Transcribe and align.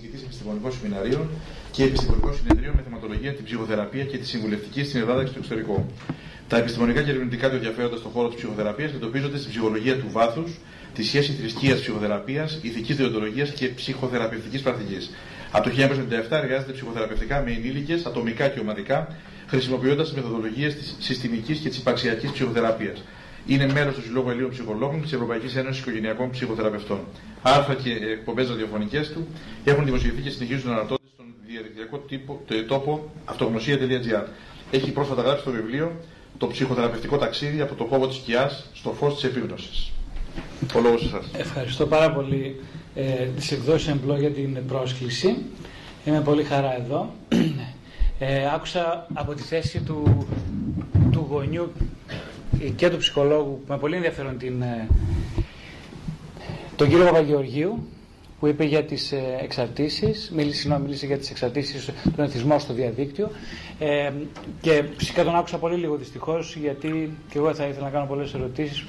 Συγκητή 0.00 0.22
επιστημονικών 0.24 0.72
σεμιναρίων 0.72 1.28
και 1.70 1.82
επιστημονικών 1.82 2.34
συνεδρίων 2.34 2.74
με 2.76 2.82
θεματολογία 2.82 3.32
την 3.34 3.44
ψυχοθεραπεία 3.44 4.04
και 4.04 4.18
τη 4.18 4.26
συμβουλευτική 4.26 4.84
στην 4.84 5.00
Ελλάδα 5.00 5.22
και 5.22 5.28
στο 5.28 5.38
εξωτερικό. 5.38 5.86
Τα 6.48 6.56
επιστημονικά 6.56 7.02
και 7.02 7.10
ερευνητικά 7.10 7.48
του 7.48 7.54
ενδιαφέροντα 7.54 7.96
στον 7.96 8.10
χώρο 8.10 8.28
της 8.28 8.36
ψυχοθεραπείας 8.36 8.92
εντοπίζονται 8.92 9.38
στην 9.38 9.50
ψυχολογία 9.50 9.96
του 9.96 10.06
βάθους, 10.10 10.50
τη 10.94 11.02
σχέση 11.04 11.32
θρησκείας 11.32 11.80
ψυχοθεραπείας, 11.80 12.58
ηθικής 12.62 12.96
διοντολογία 12.96 13.44
και 13.44 13.66
ψυχοθεραπευτικής 13.68 14.60
πρακτικής. 14.62 15.10
Από 15.50 15.64
το 15.64 15.70
1997 15.70 16.42
εργάζεται 16.42 16.72
ψυχοθεραπευτικά 16.72 17.42
με 17.42 17.50
ενήλικες, 17.50 18.04
ατομικά 18.06 18.48
και 18.48 18.60
ομαδικά, 18.60 19.16
χρησιμοποιώντας 19.46 20.08
τι 20.08 20.14
μεθοδολογίες 20.14 20.74
της 20.74 20.96
συστημικής 20.98 21.58
και 21.58 21.68
της 21.68 21.78
υπαρξιακής 21.78 22.30
ψυχοθεραπείας. 22.30 23.02
Είναι 23.46 23.72
μέλο 23.72 23.92
του 23.92 24.02
Συλλόγου 24.02 24.30
Ελλήνων 24.30 24.50
Ψυχολόγων 24.50 25.02
της 25.02 25.12
Ευρωπαϊκής 25.12 25.56
Ένωσης 25.56 25.80
Οικογενειακών 25.82 26.30
Ψυχοθεραπευτών. 26.30 26.98
Άρθρα 27.42 27.74
και 27.74 27.90
εκπομπές 27.90 28.48
ραδιοφωνικές 28.48 29.08
του 29.12 29.26
έχουν 29.64 29.84
δημοσιευθεί 29.84 30.20
και 30.22 30.30
συνεχίζουν 30.30 30.68
να 30.68 30.72
αναρτώνται 30.72 31.02
στον 31.14 31.26
διαδικτυακό 31.46 32.04
τόπο 32.66 33.10
αυτογνωσία.gr. 33.24 34.24
Έχει 34.70 34.90
πρόσφατα 34.92 35.22
γράψει 35.22 35.44
το 35.44 35.50
βιβλίο 35.50 35.92
Το 36.38 36.46
ψυχοθεραπευτικό 36.46 37.16
ταξίδι 37.18 37.60
από 37.60 37.74
το 37.74 37.84
κόμμα 37.84 38.06
της 38.08 38.16
σκιάς 38.16 38.64
στο 38.74 38.90
φως 38.90 39.14
της 39.14 39.24
επίγνωσης. 39.24 39.92
Ο 40.76 40.80
λόγος 40.80 41.10
σα. 41.10 41.38
Ευχαριστώ 41.38 41.86
πάρα 41.86 42.12
πολύ 42.12 42.60
ε, 42.94 43.26
τις 43.36 43.52
εκδόσεις 43.52 43.88
Εμπλό 43.88 44.18
για 44.18 44.30
την 44.30 44.66
πρόσκληση. 44.66 45.36
Είμαι 46.04 46.20
πολύ 46.20 46.42
χαρά 46.42 46.76
εδώ. 46.76 47.14
Ε, 48.20 48.50
άκουσα 48.54 49.06
από 49.14 49.34
τη 49.34 49.42
θέση 49.42 49.80
του, 49.80 50.26
του 51.12 51.26
γονιού 51.30 51.72
και 52.76 52.88
του 52.90 52.96
ψυχολόγου 52.96 53.62
με 53.68 53.78
πολύ 53.78 53.96
ενδιαφέρον 53.96 54.38
την, 54.38 54.62
ε, 54.62 54.88
τον 56.76 56.88
κύριο 56.88 57.04
Παπαγεωργίου 57.04 57.88
που 58.40 58.46
είπε 58.46 58.64
για 58.64 58.84
τις 58.84 59.12
ε, 59.12 59.38
εξαρτήσεις, 59.42 60.32
μίλησε, 60.34 60.78
μίλησε 60.80 61.06
για 61.06 61.18
τις 61.18 61.30
εξαρτήσεις, 61.30 61.90
τον 62.16 62.24
εθισμό 62.24 62.58
στο 62.58 62.72
διαδίκτυο 62.72 63.30
ε, 63.78 64.10
και 64.60 64.84
φυσικά 64.96 65.24
τον 65.24 65.36
άκουσα 65.36 65.58
πολύ 65.58 65.76
λίγο 65.76 65.96
δυστυχώς 65.96 66.56
γιατί 66.56 67.16
και 67.30 67.38
εγώ 67.38 67.54
θα 67.54 67.66
ήθελα 67.66 67.84
να 67.84 67.90
κάνω 67.90 68.06
πολλές 68.06 68.34
ερωτήσεις 68.34 68.84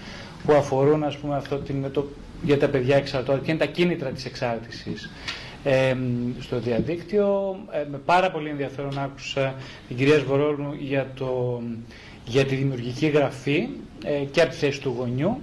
που 0.46 0.54
αφορούν 0.54 1.04
ας 1.04 1.18
πούμε 1.18 1.36
αυτό 1.36 1.56
την, 1.58 1.92
το, 1.92 2.08
για 2.44 2.60
τα 2.60 2.68
παιδιά 2.70 2.96
εξαρτώντα 2.96 3.40
και 3.40 3.52
είναι 3.52 3.60
τα 3.60 3.66
κίνητρα 3.66 4.10
της 4.10 4.26
εξάρτησης 4.26 5.10
ε, 5.64 5.96
στο 6.40 6.60
διαδίκτυο. 6.60 7.58
Ε, 7.72 7.86
με 7.92 7.98
πάρα 8.06 8.32
πολύ 8.32 8.50
ενδιαφέρον 8.50 9.00
άκουσα 9.00 9.56
την 9.88 9.98
κυρία 9.98 10.20
Σβορόλου 10.20 10.74
για, 10.80 11.12
το, 11.16 11.62
για 12.26 12.46
τη 12.46 12.56
δημιουργική 12.56 13.08
γραφή 13.08 13.70
ε, 14.04 14.24
και 14.32 14.42
από 14.42 14.50
τη 14.50 14.56
θέση 14.56 14.82
του 14.82 14.96
γονιού. 14.98 15.42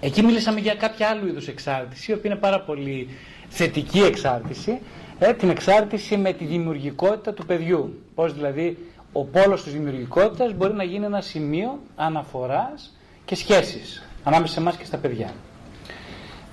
Εκεί 0.00 0.22
μιλήσαμε 0.22 0.60
για 0.60 0.74
κάποια 0.74 1.08
άλλου 1.08 1.26
είδους 1.26 1.48
εξάρτηση, 1.48 2.10
η 2.10 2.14
οποία 2.14 2.30
είναι 2.30 2.40
πάρα 2.40 2.60
πολύ 2.60 3.08
θετική 3.48 4.00
εξάρτηση, 4.00 4.80
ε, 5.18 5.32
την 5.32 5.50
εξάρτηση 5.50 6.16
με 6.16 6.32
τη 6.32 6.44
δημιουργικότητα 6.44 7.32
του 7.32 7.46
παιδιού. 7.46 8.02
Πώς 8.14 8.34
δηλαδή 8.34 8.78
ο 9.12 9.24
πόλος 9.24 9.62
της 9.62 9.72
δημιουργικότητας 9.72 10.54
μπορεί 10.54 10.74
να 10.74 10.84
γίνει 10.84 11.04
ένα 11.04 11.20
σημείο 11.20 11.78
αναφοράς 11.96 12.96
και 13.24 13.34
σχέσης 13.34 14.02
ανάμεσα 14.24 14.52
σε 14.52 14.60
εμάς 14.60 14.76
και 14.76 14.84
στα 14.84 14.96
παιδιά. 14.96 15.30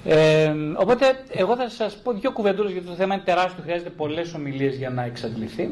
Ε, 0.06 0.54
οπότε, 0.76 1.06
εγώ 1.30 1.56
θα 1.56 1.70
σας 1.70 1.98
πω 1.98 2.14
δύο 2.14 2.32
κουβεντούλες 2.32 2.72
γιατί 2.72 2.88
το 2.88 2.94
θέμα 2.94 3.14
είναι 3.14 3.24
τεράστιο, 3.24 3.64
χρειάζεται 3.64 3.90
πολλές 3.90 4.34
ομιλίες 4.34 4.76
για 4.76 4.90
να 4.90 5.04
εξαντληθεί. 5.04 5.70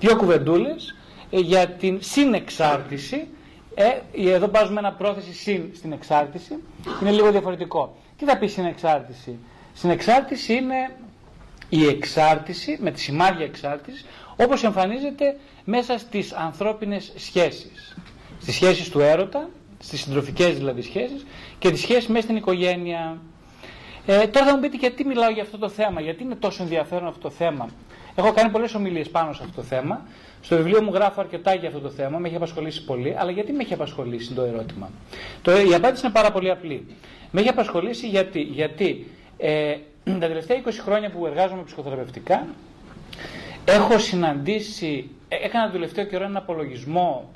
Δύο 0.00 0.16
κουβεντούλες 0.16 0.90
ε, 0.90 0.94
για 1.30 1.68
την 1.68 1.98
συνεξάρτηση. 2.02 3.26
Ε, 3.74 3.88
εδώ 4.32 4.50
βάζουμε 4.50 4.78
ένα 4.80 4.92
πρόθεση 4.92 5.32
συν 5.34 5.70
στην 5.74 5.92
εξάρτηση. 5.92 6.54
Είναι 7.02 7.10
λίγο 7.10 7.30
διαφορετικό. 7.30 7.96
Τι 8.18 8.24
θα 8.24 8.38
πει 8.38 8.46
συνεξάρτηση; 8.46 9.38
Συνεξάρτηση 9.74 10.54
είναι 10.54 10.90
η 11.68 11.86
εξάρτηση, 11.86 12.78
με 12.80 12.90
τη 12.90 13.00
σημάδια 13.00 13.44
εξάρτησης, 13.44 14.04
όπως 14.36 14.64
εμφανίζεται 14.64 15.36
μέσα 15.64 15.98
στις 15.98 16.32
ανθρώπινες 16.32 17.12
σχέσεις. 17.16 17.96
Στις 18.40 18.54
σχέσεις 18.54 18.88
του 18.90 19.00
έρωτα, 19.00 19.48
στις 19.78 20.00
συντροφικές 20.00 20.56
δηλαδή 20.56 20.82
σχέσεις 20.82 21.26
και 21.58 21.70
τις 21.70 21.80
σχέσεις 21.80 22.06
μέσα 22.06 22.22
στην 22.22 22.36
οικογένεια. 22.36 23.18
Ε, 24.06 24.26
τώρα 24.26 24.46
θα 24.46 24.54
μου 24.54 24.60
πείτε 24.60 24.76
γιατί 24.76 25.04
μιλάω 25.04 25.30
για 25.30 25.42
αυτό 25.42 25.58
το 25.58 25.68
θέμα, 25.68 26.00
γιατί 26.00 26.22
είναι 26.22 26.34
τόσο 26.34 26.62
ενδιαφέρον 26.62 27.06
αυτό 27.08 27.20
το 27.20 27.30
θέμα; 27.30 27.68
Έχω 28.18 28.32
κάνει 28.32 28.50
πολλές 28.50 28.74
ομιλίες 28.74 29.08
πάνω 29.08 29.32
σε 29.32 29.42
αυτό 29.42 29.54
το 29.60 29.62
θέμα. 29.62 30.06
Στο 30.40 30.56
βιβλίο 30.56 30.82
μου 30.82 30.90
γράφω 30.94 31.20
αρκετά 31.20 31.54
για 31.54 31.68
αυτό 31.68 31.80
το 31.80 31.90
θέμα, 31.90 32.18
με 32.18 32.26
έχει 32.28 32.36
απασχολήσει 32.36 32.84
πολύ, 32.84 33.14
αλλά 33.18 33.30
γιατί 33.30 33.52
με 33.52 33.62
έχει 33.62 33.72
απασχολήσει 33.74 34.32
το 34.32 34.42
ερώτημα; 34.42 34.90
Το, 35.42 35.60
η 35.60 35.74
απάντηση 35.74 36.04
είναι 36.04 36.14
πάρα 36.14 36.32
πολύ 36.32 36.50
απλή. 36.50 36.86
Με 37.30 37.40
έχει 37.40 37.48
απασχολήσει 37.48 38.08
γιατί, 38.08 38.40
γιατί 38.40 39.06
ε, 39.36 39.76
τα 40.04 40.18
τελευταία 40.18 40.62
20 40.64 40.68
χρόνια 40.84 41.10
που 41.10 41.26
εργάζομαι 41.26 41.62
ψυχοθεραπευτικά, 41.62 42.46
έχω 43.64 43.98
συναντήσει, 43.98 45.10
ε, 45.28 45.36
έκανα 45.44 45.66
το 45.66 45.72
τελευταίο 45.72 46.04
καιρό 46.04 46.24
ένα 46.24 46.38
απολογισμό, 46.38 47.30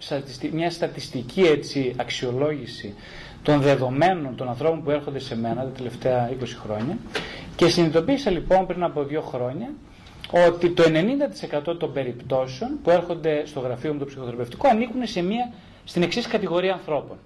μια 0.53 0.71
στατιστική 0.71 1.41
έτσι, 1.41 1.95
αξιολόγηση 1.97 2.95
των 3.43 3.61
δεδομένων 3.61 4.37
των 4.37 4.49
ανθρώπων 4.49 4.83
που 4.83 4.91
έρχονται 4.91 5.19
σε 5.19 5.37
μένα 5.37 5.63
τα 5.63 5.71
τελευταία 5.77 6.31
20 6.41 6.45
χρόνια 6.63 6.97
και 7.57 7.69
συνειδητοποίησα 7.69 8.31
λοιπόν 8.31 8.67
πριν 8.67 8.83
από 8.85 9.03
δύο 9.05 9.21
χρόνια 9.21 9.69
ότι 10.33 10.71
το 10.71 10.83
90% 11.69 11.77
των 11.79 11.93
περιπτώσεων 11.93 12.71
που 12.83 12.91
έρχονται 12.91 13.43
στο 13.47 13.61
γραφείο 13.61 13.93
μου 13.93 13.99
το 13.99 14.05
ψυχοθεραπευτικό 14.05 14.69
ανήκουν 14.69 15.07
σε 15.07 15.23
μία, 15.23 15.53
στην 15.85 16.03
εξής 16.03 16.27
κατηγορία 16.27 16.73
ανθρώπων. 16.73 17.17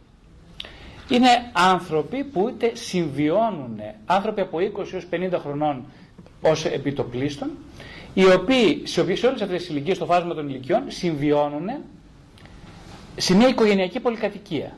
Είναι 1.08 1.28
άνθρωποι 1.52 2.24
που 2.24 2.48
είτε 2.48 2.70
συμβιώνουν, 2.74 3.80
άνθρωποι 4.06 4.40
από 4.40 4.58
20 4.58 4.92
έως 4.92 5.06
50 5.10 5.38
χρονών 5.42 5.84
ως 6.42 6.64
επιτοπλίστων, 6.64 7.50
οι 8.14 8.24
οποίοι 8.32 8.82
σε 8.86 9.00
όλες 9.00 9.22
αυτές 9.42 9.48
τις 9.60 9.68
ηλικίες, 9.68 9.96
στο 9.96 10.04
φάσμα 10.06 10.34
των 10.34 10.48
ηλικιών, 10.48 10.82
συμβιώνουν 10.86 11.68
σε 13.16 13.34
μια 13.34 13.48
οικογενειακή 13.48 14.00
πολυκατοικία. 14.00 14.76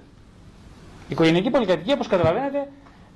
Η 1.09 1.11
οικογενειακή 1.13 1.51
πολυκατοικία, 1.51 1.95
όπως 1.95 2.07
καταλαβαίνετε, 2.07 2.69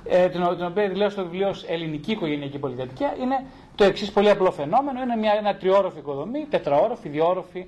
ε, 0.04 0.28
την, 0.28 0.40
την 0.56 0.64
οποία 0.66 0.96
λέω 0.96 1.10
στο 1.10 1.22
βιβλίο 1.22 1.48
ως 1.48 1.64
ελληνική 1.68 2.12
οικογενειακή 2.12 2.58
πολυκατοικία, 2.58 3.16
είναι 3.20 3.44
το 3.74 3.84
εξής 3.84 4.10
πολύ 4.10 4.30
απλό 4.30 4.50
φαινόμενο. 4.50 5.02
Είναι 5.02 5.16
μια, 5.16 5.32
ένα 5.38 5.56
τριόροφη 5.56 5.98
οικοδομή, 5.98 6.46
τετραόροφη, 6.50 7.08
διόροφη 7.08 7.66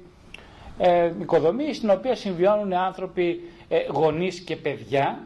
ε, 0.78 1.10
οικοδομή, 1.20 1.74
στην 1.74 1.90
οποία 1.90 2.14
συμβιώνουν 2.14 2.72
άνθρωποι, 2.72 3.48
ε, 3.68 3.76
γονείς 3.90 4.40
και 4.40 4.56
παιδιά, 4.56 5.18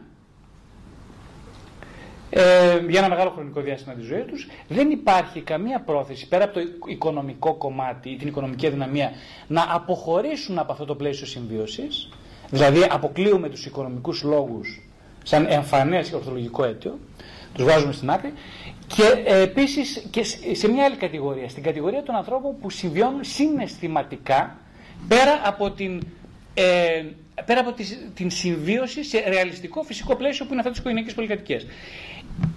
ε, 2.30 2.78
για 2.88 2.98
ένα 2.98 3.08
μεγάλο 3.08 3.30
χρονικό 3.30 3.60
διάστημα 3.60 3.94
της 3.94 4.06
ζωής 4.06 4.24
τους, 4.24 4.48
δεν 4.68 4.90
υπάρχει 4.90 5.40
καμία 5.40 5.80
πρόθεση 5.80 6.28
πέρα 6.28 6.44
από 6.44 6.54
το 6.54 6.60
οικονομικό 6.86 7.54
κομμάτι 7.54 8.10
ή 8.10 8.16
την 8.16 8.28
οικονομική 8.28 8.66
αδυναμία 8.66 9.10
να 9.46 9.66
αποχωρήσουν 9.68 10.58
από 10.58 10.72
αυτό 10.72 10.84
το 10.84 10.94
πλαίσιο 10.94 11.26
συμβίωσης. 11.26 12.08
Δηλαδή, 12.50 12.86
αποκλείουμε 12.90 13.48
τους 13.48 13.66
οικονομικούς 13.66 14.22
λόγους 14.22 14.80
σαν 15.22 15.46
εμφανές 15.48 16.12
ορθολογικό 16.12 16.64
αίτιο, 16.64 16.98
τους 17.54 17.64
βάζουμε 17.64 17.92
στην 17.92 18.10
άκρη. 18.10 18.32
Και 18.88 19.22
ε, 19.24 19.40
επίσης 19.40 20.06
και 20.10 20.22
σε 20.52 20.68
μια 20.68 20.84
άλλη 20.84 20.96
κατηγορία, 20.96 21.48
στην 21.48 21.62
κατηγορία 21.62 22.02
των 22.02 22.14
ανθρώπων 22.14 22.58
που 22.60 22.70
συμβιώνουν 22.70 23.24
συναισθηματικά 23.24 24.56
πέρα 25.08 25.40
από 25.44 25.70
την, 25.70 26.02
ε, 26.54 27.04
πέρα 27.44 27.60
από 27.60 27.74
την 28.14 28.30
συμβίωση 28.30 29.04
σε 29.04 29.24
ρεαλιστικό 29.28 29.82
φυσικό 29.82 30.16
πλαίσιο 30.16 30.44
που 30.44 30.50
είναι 30.52 30.60
αυτά 30.60 30.72
τη 30.72 30.78
οικογενειακή 30.78 31.14
πολυκατοικία. 31.14 31.60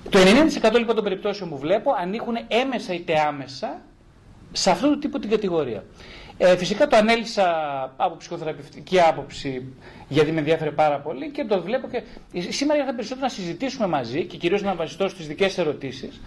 Το 0.09 0.19
90% 0.64 0.74
λοιπόν 0.78 0.96
των 0.96 1.03
περιπτώσεων 1.03 1.50
που 1.50 1.58
βλέπω 1.58 1.92
ανήκουν 2.00 2.36
έμεσα 2.48 2.94
είτε 2.94 3.19
άμεσα 3.19 3.81
σε 4.52 4.69
αυτού 4.72 4.90
του 4.90 5.00
τύπου 5.00 5.19
την 5.19 5.30
κατηγορία. 5.30 5.84
Ε, 6.44 6.57
φυσικά 6.57 6.88
το 6.88 6.96
ανέλησα 6.97 7.46
από 7.97 8.16
ψυχοθεραπευτική 8.18 9.00
άποψη 9.02 9.74
γιατί 10.07 10.31
με 10.31 10.40
ενδιαφέρει 10.40 10.72
πάρα 10.72 11.00
πολύ 11.00 11.29
και 11.29 11.46
το 11.46 11.62
βλέπω 11.62 11.88
και 11.88 12.02
σήμερα 12.52 12.79
ήρθα 12.79 12.94
περισσότερο 12.94 13.25
να 13.25 13.31
συζητήσουμε 13.31 13.88
μαζί 13.88 14.25
και 14.25 14.38
κυρίως 14.38 14.62
να 14.62 14.75
βασιστώ 14.75 15.07
στις 15.09 15.28
δικές 15.28 15.57
ερωτήσεις 15.57 16.22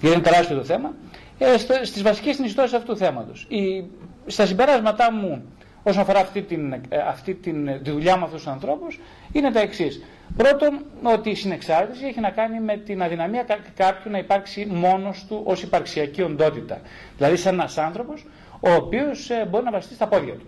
γιατί 0.00 0.14
είναι 0.16 0.24
τεράστιο 0.24 0.56
το 0.56 0.64
θέμα 0.64 0.94
ε, 1.38 1.56
στις 1.84 2.02
βασικές 2.02 2.34
συνιστώσεις 2.34 2.72
αυτού 2.72 2.92
του 2.92 2.96
θέματος. 2.98 3.46
Η, 3.48 3.84
στα 4.26 4.46
συμπεράσματά 4.46 5.12
μου 5.12 5.42
όσον 5.82 6.02
αφορά 6.02 6.20
αυτή 6.20 6.42
την, 6.42 6.72
ε, 6.72 6.80
αυτή 7.08 7.34
την, 7.34 7.82
τη 7.82 7.90
δουλειά 7.90 8.16
με 8.16 8.24
αυτούς 8.24 8.42
τους 8.42 8.52
ανθρώπους 8.52 8.98
είναι 9.32 9.50
τα 9.50 9.60
εξής. 9.60 10.02
Πρώτον, 10.36 10.84
ότι 11.02 11.30
η 11.30 11.34
συνεξάρτηση 11.34 12.06
έχει 12.06 12.20
να 12.20 12.30
κάνει 12.30 12.60
με 12.60 12.76
την 12.76 13.02
αδυναμία 13.02 13.46
κάποιου 13.76 14.10
να 14.10 14.18
υπάρξει 14.18 14.66
μόνος 14.70 15.24
του 15.28 15.42
ως 15.44 15.62
υπαρξιακή 15.62 16.22
οντότητα. 16.22 16.80
Δηλαδή, 17.16 17.36
σαν 17.36 17.54
ένας 17.54 17.78
άνθρωπος 17.78 18.24
ο 18.60 18.70
οποίος 18.72 19.30
ε, 19.30 19.46
μπορεί 19.50 19.64
να 19.64 19.70
βασιστεί 19.70 19.94
στα 19.94 20.06
πόδια 20.08 20.34
του. 20.34 20.46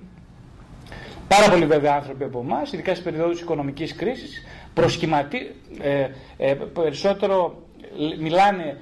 Πάρα 1.28 1.50
πολλοί 1.50 1.66
βέβαια 1.66 1.94
άνθρωποι 1.94 2.24
από 2.24 2.40
εμάς, 2.40 2.72
ειδικά 2.72 2.94
σε 2.94 3.02
περιόδους 3.02 3.40
οικονομικής 3.40 3.94
κρίσης, 3.94 4.42
προσχηματι... 4.74 5.54
Ε, 5.80 6.06
ε, 6.36 6.54
περισσότερο 6.54 7.62
μιλάνε, 8.20 8.76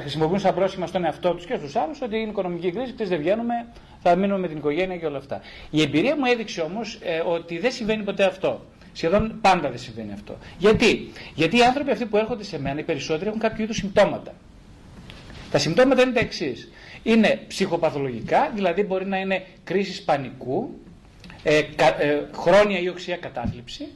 χρησιμοποιούν 0.00 0.38
σαν 0.38 0.54
πρόσχημα 0.54 0.86
στον 0.86 1.04
εαυτό 1.04 1.34
τους 1.34 1.44
και 1.46 1.56
στους 1.56 1.76
άλλους 1.76 2.00
ότι 2.00 2.16
είναι 2.18 2.30
οικονομική 2.30 2.70
κρίση, 2.70 2.92
και 2.92 3.04
δεν 3.04 3.18
βγαίνουμε, 3.18 3.54
θα 4.02 4.16
μείνουμε 4.16 4.40
με 4.40 4.48
την 4.48 4.56
οικογένεια 4.56 4.96
και 4.96 5.06
όλα 5.06 5.18
αυτά. 5.18 5.40
Η 5.70 5.82
εμπειρία 5.82 6.16
μου 6.16 6.24
έδειξε 6.24 6.60
όμως 6.60 6.98
ε, 7.02 7.18
ότι 7.26 7.58
δεν 7.58 7.72
συμβαίνει 7.72 8.02
ποτέ 8.02 8.24
αυτό. 8.24 8.60
Σχεδόν 8.92 9.38
πάντα 9.40 9.68
δεν 9.68 9.78
συμβαίνει 9.78 10.12
αυτό. 10.12 10.36
Γιατί; 10.58 11.12
Γιατί 11.34 11.56
οι 11.56 11.62
άνθρωποι 11.62 11.90
αυτοί 11.90 12.06
που 12.06 12.16
έρχονται 12.16 12.44
σε 12.44 12.60
μένα, 12.60 12.80
οι 12.80 12.82
περισσότεροι 12.82 13.28
έχουν 13.28 13.40
κάποιο 13.40 13.64
είδους 13.64 13.76
συμπτώματα. 13.76 14.32
Τα 15.50 15.58
συμπτώματα 15.58 16.02
είναι 16.02 16.12
τα 16.12 16.20
εξής. 16.20 16.68
Είναι 17.06 17.40
ψυχοπαθολογικά, 17.48 18.50
δηλαδή 18.54 18.82
μπορεί 18.82 19.06
να 19.06 19.18
είναι 19.18 19.44
κρίση 19.64 20.04
πανικού, 20.04 20.78
ε, 21.42 21.58
ε, 21.58 21.64
χρόνια 22.34 22.78
ή 22.78 22.88
οξία 22.88 23.16
κατάθλιψη, 23.16 23.86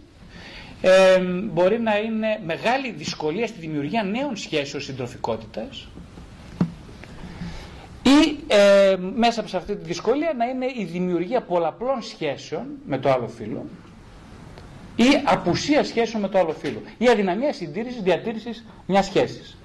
ε, 0.81 1.19
μπορεί 1.53 1.81
να 1.81 1.99
είναι 1.99 2.41
μεγάλη 2.45 2.91
δυσκολία 2.91 3.47
στη 3.47 3.59
δημιουργία 3.61 4.03
νέων 4.03 4.37
σχέσεων 4.37 4.83
συντροφικότητας. 4.83 5.89
Ή 8.03 8.39
ε, 8.47 8.97
μέσα 9.17 9.41
από 9.41 9.57
αυτή 9.57 9.77
τη 9.77 9.85
δυσκολία 9.85 10.33
να 10.37 10.45
είναι 10.45 10.67
η 10.77 10.85
δημιουργία 10.85 11.41
πολλαπλών 11.41 12.03
σχέσεων 12.03 12.67
με 12.87 12.99
το 12.99 13.11
άλλο 13.11 13.29
φύλλο 13.29 13.67
ή 14.97 15.23
απουσία 15.25 15.85
σχέσεων 15.85 16.23
με 16.23 16.29
το 16.29 16.39
άλλο 16.39 16.53
φύλλο. 16.53 16.83
Ή 16.99 17.09
αδυναμία 17.09 17.53
συντήρησης, 17.53 18.03
διατήρησης 18.03 18.67
μιας 18.87 19.05
σχέσης. 19.07 19.60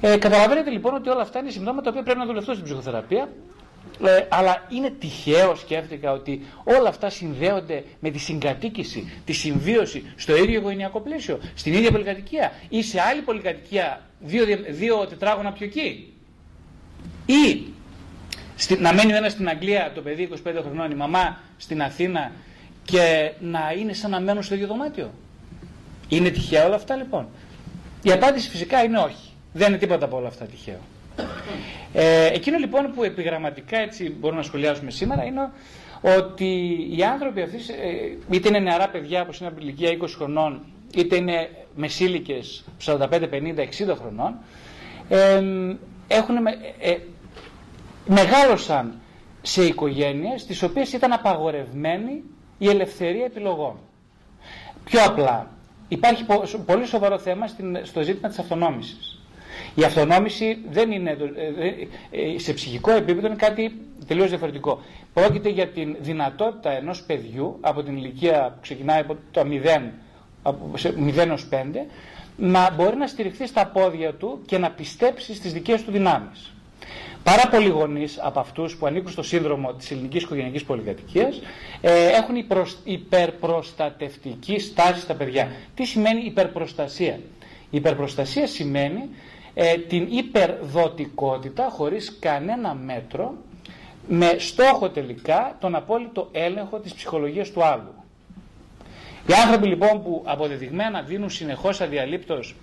Ε, 0.00 0.16
καταλαβαίνετε 0.16 0.70
λοιπόν 0.70 0.94
ότι 0.94 1.08
όλα 1.08 1.22
αυτά 1.22 1.38
είναι 1.38 1.50
συμπτώματα 1.50 1.82
τα 1.82 1.90
οποία 1.90 2.02
πρέπει 2.02 2.18
να 2.18 2.26
δουλευτούν 2.26 2.54
στην 2.54 2.66
ψυχοθεραπεία 2.66 3.28
ε, 4.02 4.26
αλλά 4.28 4.66
είναι 4.68 4.90
τυχαίο, 4.90 5.54
σκέφτηκα, 5.54 6.12
ότι 6.12 6.46
όλα 6.64 6.88
αυτά 6.88 7.10
συνδέονται 7.10 7.84
με 8.00 8.10
τη 8.10 8.18
συγκατοίκηση, 8.18 9.12
τη 9.24 9.32
συμβίωση 9.32 10.12
στο 10.16 10.36
ίδιο 10.36 10.58
οικογενειακό 10.58 11.00
πλαίσιο, 11.00 11.40
στην 11.54 11.72
ίδια 11.72 11.90
πολυκατοικία 11.90 12.52
ή 12.68 12.82
σε 12.82 13.00
άλλη 13.00 13.20
πολυκατοικία 13.22 14.00
δύο, 14.20 14.44
δύο 14.68 15.06
τετράγωνα 15.06 15.52
πιο 15.52 15.66
εκεί. 15.66 16.12
Ή 17.26 17.62
στη, 18.56 18.76
να 18.76 18.92
μένει 18.92 19.12
ο 19.12 19.16
ένας 19.16 19.32
στην 19.32 19.48
Αγγλία, 19.48 19.92
το 19.94 20.00
παιδί 20.00 20.28
25 20.46 20.52
χρονών, 20.62 20.90
η 20.90 20.94
μαμά 20.94 21.40
στην 21.56 21.82
Αθήνα 21.82 22.32
και 22.84 23.32
να 23.40 23.74
είναι 23.78 23.92
σαν 23.92 24.10
να 24.10 24.20
μένουν 24.20 24.42
στο 24.42 24.54
ίδιο 24.54 24.66
δωμάτιο. 24.66 25.10
Είναι 26.08 26.30
τυχαίο 26.30 26.66
όλα 26.66 26.74
αυτά 26.74 26.96
λοιπόν. 26.96 27.28
Η 28.02 28.12
απάντηση 28.12 28.50
φυσικά 28.50 28.82
είναι 28.82 28.98
όχι. 28.98 29.33
Δεν 29.56 29.68
είναι 29.68 29.78
τίποτα 29.78 30.04
από 30.04 30.16
όλα 30.16 30.28
αυτά 30.28 30.44
τυχαίο. 30.44 30.78
Ε, 31.92 32.26
εκείνο 32.26 32.58
λοιπόν 32.58 32.92
που 32.94 33.02
επιγραμματικά 33.04 33.78
έτσι 33.78 34.10
μπορούμε 34.10 34.40
να 34.40 34.46
σχολιάσουμε 34.46 34.90
σήμερα 34.90 35.24
είναι 35.24 35.50
ότι 36.18 36.76
οι 36.96 37.02
άνθρωποι 37.04 37.42
αυτοί, 37.42 37.56
ε, 37.56 38.34
είτε 38.36 38.48
είναι 38.48 38.58
νεαρά 38.58 38.88
παιδιά 38.88 39.22
όπως 39.22 39.38
είναι 39.40 39.48
από 39.48 39.60
ηλικία 39.60 39.98
20 40.00 40.06
χρονών, 40.16 40.60
είτε 40.94 41.16
είναι 41.16 41.50
μεσήλικες 41.74 42.64
45, 42.84 43.28
50, 43.30 43.62
60 43.62 43.96
χρονών, 44.00 44.34
ε, 45.08 45.42
έχουν, 46.08 46.36
ε, 46.80 46.96
μεγάλωσαν 48.06 48.94
σε 49.42 49.64
οικογένειες 49.64 50.40
στις 50.40 50.62
οποίες 50.62 50.92
ήταν 50.92 51.12
απαγορευμένη 51.12 52.22
η 52.58 52.68
ελευθερία 52.68 53.24
επιλογών. 53.24 53.76
Πιο 54.84 55.04
απλά, 55.04 55.50
υπάρχει 55.88 56.24
πολύ 56.66 56.86
σοβαρό 56.86 57.18
θέμα 57.18 57.46
στο 57.82 58.02
ζήτημα 58.02 58.28
της 58.28 58.38
αυτονόμησης. 58.38 59.23
Η 59.74 59.84
αυτονόμηση 59.84 60.58
δεν 60.70 60.90
είναι, 60.90 61.10
ε, 62.10 62.24
ε, 62.34 62.38
σε 62.38 62.52
ψυχικό 62.52 62.90
επίπεδο 62.90 63.26
είναι 63.26 63.36
κάτι 63.36 63.72
τελείως 64.06 64.28
διαφορετικό. 64.28 64.80
Πρόκειται 65.14 65.48
για 65.48 65.68
την 65.68 65.96
δυνατότητα 66.00 66.70
ενός 66.70 67.02
παιδιού 67.02 67.58
από 67.60 67.82
την 67.82 67.96
ηλικία 67.96 68.50
που 68.54 68.58
ξεκινάει 68.62 69.00
από 69.00 69.16
το 69.30 69.42
0, 69.44 69.80
από 70.42 70.70
0 70.96 71.16
έως 71.28 71.46
5 71.50 71.86
να 72.36 72.70
μπορεί 72.70 72.96
να 72.96 73.06
στηριχθεί 73.06 73.46
στα 73.46 73.66
πόδια 73.66 74.12
του 74.14 74.40
και 74.46 74.58
να 74.58 74.70
πιστέψει 74.70 75.34
στις 75.34 75.52
δικές 75.52 75.84
του 75.84 75.90
δυνάμεις. 75.90 76.52
Πάρα 77.22 77.48
πολλοί 77.48 77.68
γονείς 77.68 78.18
από 78.22 78.40
αυτούς 78.40 78.76
που 78.76 78.86
ανήκουν 78.86 79.10
στο 79.10 79.22
σύνδρομο 79.22 79.72
της 79.72 79.90
ελληνικής 79.90 80.22
οικογενειακής 80.22 80.64
πολυκατοικίας 80.64 81.40
ε, 81.80 82.06
έχουν 82.06 82.34
υπερπροστατευτική 82.84 84.58
στάση 84.58 85.00
στα 85.00 85.14
παιδιά. 85.14 85.48
Τι 85.74 85.84
σημαίνει 85.84 86.24
υπερπροστασία; 86.24 87.14
Η 87.70 87.76
υπερπροστασία 87.76 88.46
σημαίνει 88.46 89.08
ε, 89.54 89.78
την 89.78 90.06
υπερδοτικότητα 90.10 91.68
χωρίς 91.70 92.16
κανένα 92.20 92.74
μέτρο 92.74 93.34
με 94.08 94.34
στόχο 94.38 94.88
τελικά 94.90 95.56
τον 95.60 95.74
απόλυτο 95.74 96.28
έλεγχο 96.32 96.78
της 96.78 96.94
ψυχολογίας 96.94 97.50
του 97.50 97.64
άλλου. 97.64 97.94
Οι 99.26 99.32
άνθρωποι 99.44 99.66
λοιπόν 99.66 100.02
που 100.02 100.22
αποδεδειγμένα 100.24 101.02
δίνουν 101.02 101.30
συνεχώς 101.30 101.80
αδιαλείπτως 101.80 102.54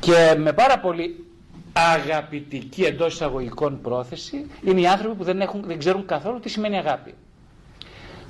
και 0.00 0.34
με 0.38 0.52
πάρα 0.52 0.78
πολύ 0.78 1.24
αγαπητική 1.72 2.82
εντός 2.82 3.14
εισαγωγικών 3.14 3.80
πρόθεση 3.80 4.50
είναι 4.64 4.80
οι 4.80 4.86
άνθρωποι 4.86 5.16
που 5.16 5.24
δεν, 5.24 5.40
έχουν, 5.40 5.62
δεν 5.66 5.78
ξέρουν 5.78 6.06
καθόλου 6.06 6.40
τι 6.40 6.48
σημαίνει 6.48 6.76
αγάπη. 6.76 7.14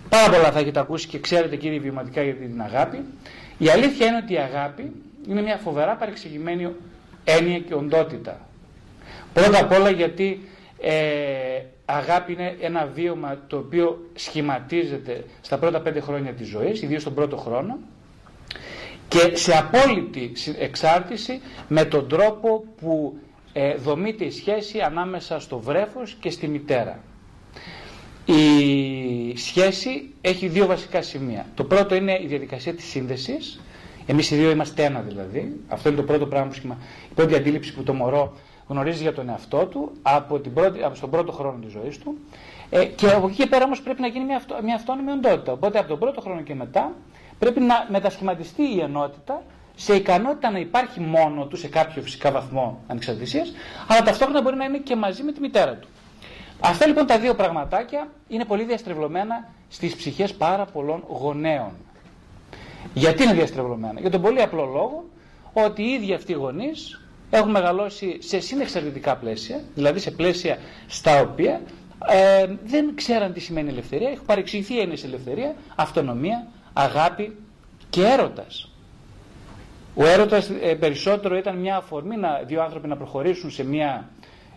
Πάρα 0.08 0.32
πολλά 0.32 0.52
θα 0.52 0.58
έχετε 0.58 0.80
ακούσει 0.80 1.06
και 1.06 1.18
ξέρετε 1.18 1.56
κύριε 1.56 1.78
βιωματικά 1.78 2.22
για 2.22 2.34
την 2.34 2.62
αγάπη. 2.62 3.04
Η 3.58 3.68
αλήθεια 3.68 4.06
είναι 4.06 4.16
ότι 4.16 4.32
η 4.32 4.38
αγάπη 4.38 4.92
είναι 5.28 5.42
μια 5.42 5.56
φοβερά 5.56 5.96
παρεξηγημένη 5.96 6.74
έννοια 7.24 7.58
και 7.58 7.74
οντότητα. 7.74 8.40
Πρώτα 9.32 9.58
απ' 9.60 9.72
όλα 9.72 9.90
γιατί 9.90 10.40
ε, 10.80 11.62
αγάπη 11.84 12.32
είναι 12.32 12.56
ένα 12.60 12.86
βίωμα 12.94 13.38
το 13.46 13.56
οποίο 13.56 14.10
σχηματίζεται 14.14 15.24
στα 15.40 15.58
πρώτα 15.58 15.80
πέντε 15.80 16.00
χρόνια 16.00 16.32
της 16.32 16.48
ζωής, 16.48 16.82
ιδίως 16.82 17.00
στον 17.00 17.14
πρώτο 17.14 17.36
χρόνο, 17.36 17.78
και 19.08 19.36
σε 19.36 19.56
απόλυτη 19.56 20.32
εξάρτηση 20.58 21.40
με 21.68 21.84
τον 21.84 22.08
τρόπο 22.08 22.64
που 22.80 23.16
ε, 23.52 23.74
δομείται 23.74 24.24
η 24.24 24.30
σχέση 24.30 24.80
ανάμεσα 24.80 25.40
στο 25.40 25.58
βρέφος 25.58 26.16
και 26.20 26.30
στη 26.30 26.48
μητέρα. 26.48 26.98
Η 28.24 29.36
σχέση 29.36 30.10
έχει 30.20 30.46
δύο 30.48 30.66
βασικά 30.66 31.02
σημεία. 31.02 31.46
Το 31.54 31.64
πρώτο 31.64 31.94
είναι 31.94 32.18
η 32.22 32.26
διαδικασία 32.26 32.74
της 32.74 32.84
σύνδεσης, 32.84 33.60
Εμείς 34.06 34.30
οι 34.30 34.36
δύο 34.36 34.50
είμαστε 34.50 34.84
ένα 34.84 35.00
δηλαδή. 35.00 35.60
Αυτό 35.68 35.88
είναι 35.88 35.98
το 35.98 36.04
πρώτο 36.04 36.26
πράγμα 36.26 36.48
που 36.48 36.54
σχημα... 36.54 36.76
η 37.10 37.14
πρώτη 37.14 37.34
αντίληψη 37.34 37.74
που 37.74 37.82
το 37.82 37.94
μωρό 37.94 38.32
γνωρίζει 38.68 39.02
για 39.02 39.12
τον 39.12 39.28
εαυτό 39.28 39.66
του 39.66 39.92
από, 40.02 40.38
την 40.38 40.52
πρώτη, 40.52 40.82
από 40.82 41.00
τον 41.00 41.10
πρώτο 41.10 41.32
χρόνο 41.32 41.58
της 41.62 41.72
ζωής 41.72 41.98
του. 41.98 42.18
Ε, 42.70 42.84
και 42.84 43.10
από 43.10 43.26
εκεί 43.26 43.36
και 43.36 43.46
πέρα 43.46 43.64
όμως 43.64 43.82
πρέπει 43.82 44.00
να 44.00 44.06
γίνει 44.06 44.24
μια, 44.24 44.36
αυτο, 44.36 44.56
μια 44.62 44.74
αυτόνομη 44.74 45.10
οντότητα. 45.10 45.52
Οπότε 45.52 45.78
από 45.78 45.88
τον 45.88 45.98
πρώτο 45.98 46.20
χρόνο 46.20 46.40
και 46.40 46.54
μετά 46.54 46.92
πρέπει 47.38 47.60
να 47.60 47.86
μετασχηματιστεί 47.90 48.62
η 48.62 48.80
ενότητα 48.80 49.42
σε 49.74 49.94
ικανότητα 49.94 50.50
να 50.50 50.58
υπάρχει 50.58 51.00
μόνο 51.00 51.46
του 51.46 51.56
σε 51.56 51.68
κάποιο 51.68 52.02
φυσικά 52.02 52.30
βαθμό 52.30 52.80
ανεξαρτησίας, 52.86 53.52
αλλά 53.88 54.02
ταυτόχρονα 54.02 54.42
μπορεί 54.42 54.56
να 54.56 54.64
είναι 54.64 54.78
και 54.78 54.96
μαζί 54.96 55.22
με 55.22 55.32
τη 55.32 55.40
μητέρα 55.40 55.74
του. 55.76 55.88
Αυτά 56.60 56.86
λοιπόν 56.86 57.06
τα 57.06 57.18
δύο 57.18 57.34
πραγματάκια 57.34 58.08
είναι 58.28 58.44
πολύ 58.44 58.64
διαστρεβλωμένα 58.64 59.48
στις 59.68 59.96
ψυχές 59.96 60.34
πάρα 60.34 60.64
πολλών 60.64 61.04
γονέων. 61.08 61.70
Γιατί 62.94 63.22
είναι 63.22 63.32
διαστρεβλωμένα; 63.32 64.00
Για 64.00 64.10
τον 64.10 64.22
πολύ 64.22 64.42
απλό 64.42 64.64
λόγο 64.64 65.04
ότι 65.52 65.82
οι 65.82 65.86
ίδιοι 65.92 66.14
αυτοί 66.14 66.32
οι 66.32 66.34
γονείς 66.34 67.00
έχουν 67.30 67.50
μεγαλώσει 67.50 68.16
σε 68.22 68.40
συνεξαρτητικά 68.40 69.16
πλαίσια, 69.16 69.60
δηλαδή 69.74 69.98
σε 69.98 70.10
πλαίσια 70.10 70.58
στα 70.86 71.20
οποία 71.20 71.60
ε, 72.08 72.46
δεν 72.64 72.94
ξέραν 72.94 73.32
τι 73.32 73.40
σημαίνει 73.40 73.68
ελευθερία, 73.68 74.10
έχουν 74.10 74.26
παρεξηγηθεί 74.26 74.80
έννοιες 74.80 75.04
ελευθερία, 75.04 75.54
αυτονομία, 75.76 76.46
αγάπη 76.72 77.36
και 77.90 78.04
έρωτας. 78.06 78.70
Ο 79.94 80.04
έρωτας 80.06 80.50
ε, 80.62 80.74
περισσότερο 80.74 81.36
ήταν 81.36 81.56
μια 81.56 81.76
αφορμή 81.76 82.16
να 82.16 82.42
δύο 82.46 82.62
άνθρωποι 82.62 82.88
να 82.88 82.96
προχωρήσουν 82.96 83.50
σε 83.50 83.64
μια 83.64 84.10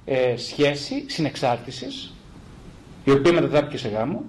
ε, 0.06 0.38
σχέση 0.38 1.06
συνεξάρτησης, 1.08 2.14
η 3.04 3.12
οποία 3.12 3.34
μετατράπηκε 3.34 3.78
σε 3.78 3.88
γάμο, 3.88 4.24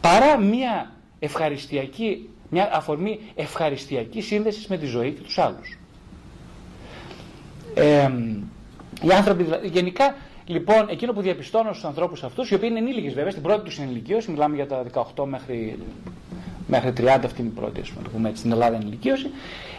παρά 0.00 0.38
μια 0.38 0.92
ευχαριστιακή 1.18 2.28
μια 2.52 2.68
αφορμή 2.72 3.20
ευχαριστιακής 3.34 4.26
σύνδεσης 4.26 4.66
με 4.66 4.78
τη 4.78 4.86
ζωή 4.86 5.10
και 5.10 5.22
τους 5.22 5.38
άλλους. 5.38 5.78
Ε, 7.74 8.10
οι 9.02 9.10
άνθρωποι, 9.12 9.46
γενικά, 9.62 10.16
λοιπόν, 10.46 10.88
εκείνο 10.88 11.12
που 11.12 11.20
διαπιστώνω 11.20 11.72
στους 11.72 11.84
ανθρώπους 11.84 12.22
αυτούς, 12.24 12.50
οι 12.50 12.54
οποίοι 12.54 12.68
είναι 12.70 12.78
ενήλικες 12.78 13.14
βέβαια, 13.14 13.30
στην 13.30 13.42
πρώτη 13.42 13.64
τους 13.64 13.78
ενηλικίωση, 13.78 14.30
μιλάμε 14.30 14.54
για 14.54 14.66
τα 14.66 14.84
18 15.16 15.24
μέχρι, 15.24 15.78
μέχρι 16.66 16.92
30, 16.92 17.06
αυτή 17.24 17.40
είναι 17.40 17.50
η 17.56 17.60
πρώτη, 17.60 17.80
ας 17.80 17.90
πούμε, 17.90 18.02
το 18.04 18.10
πούμε 18.10 18.28
έτσι, 18.28 18.40
στην 18.40 18.52
Ελλάδα 18.52 18.76
ενηλικίωση, 18.76 19.30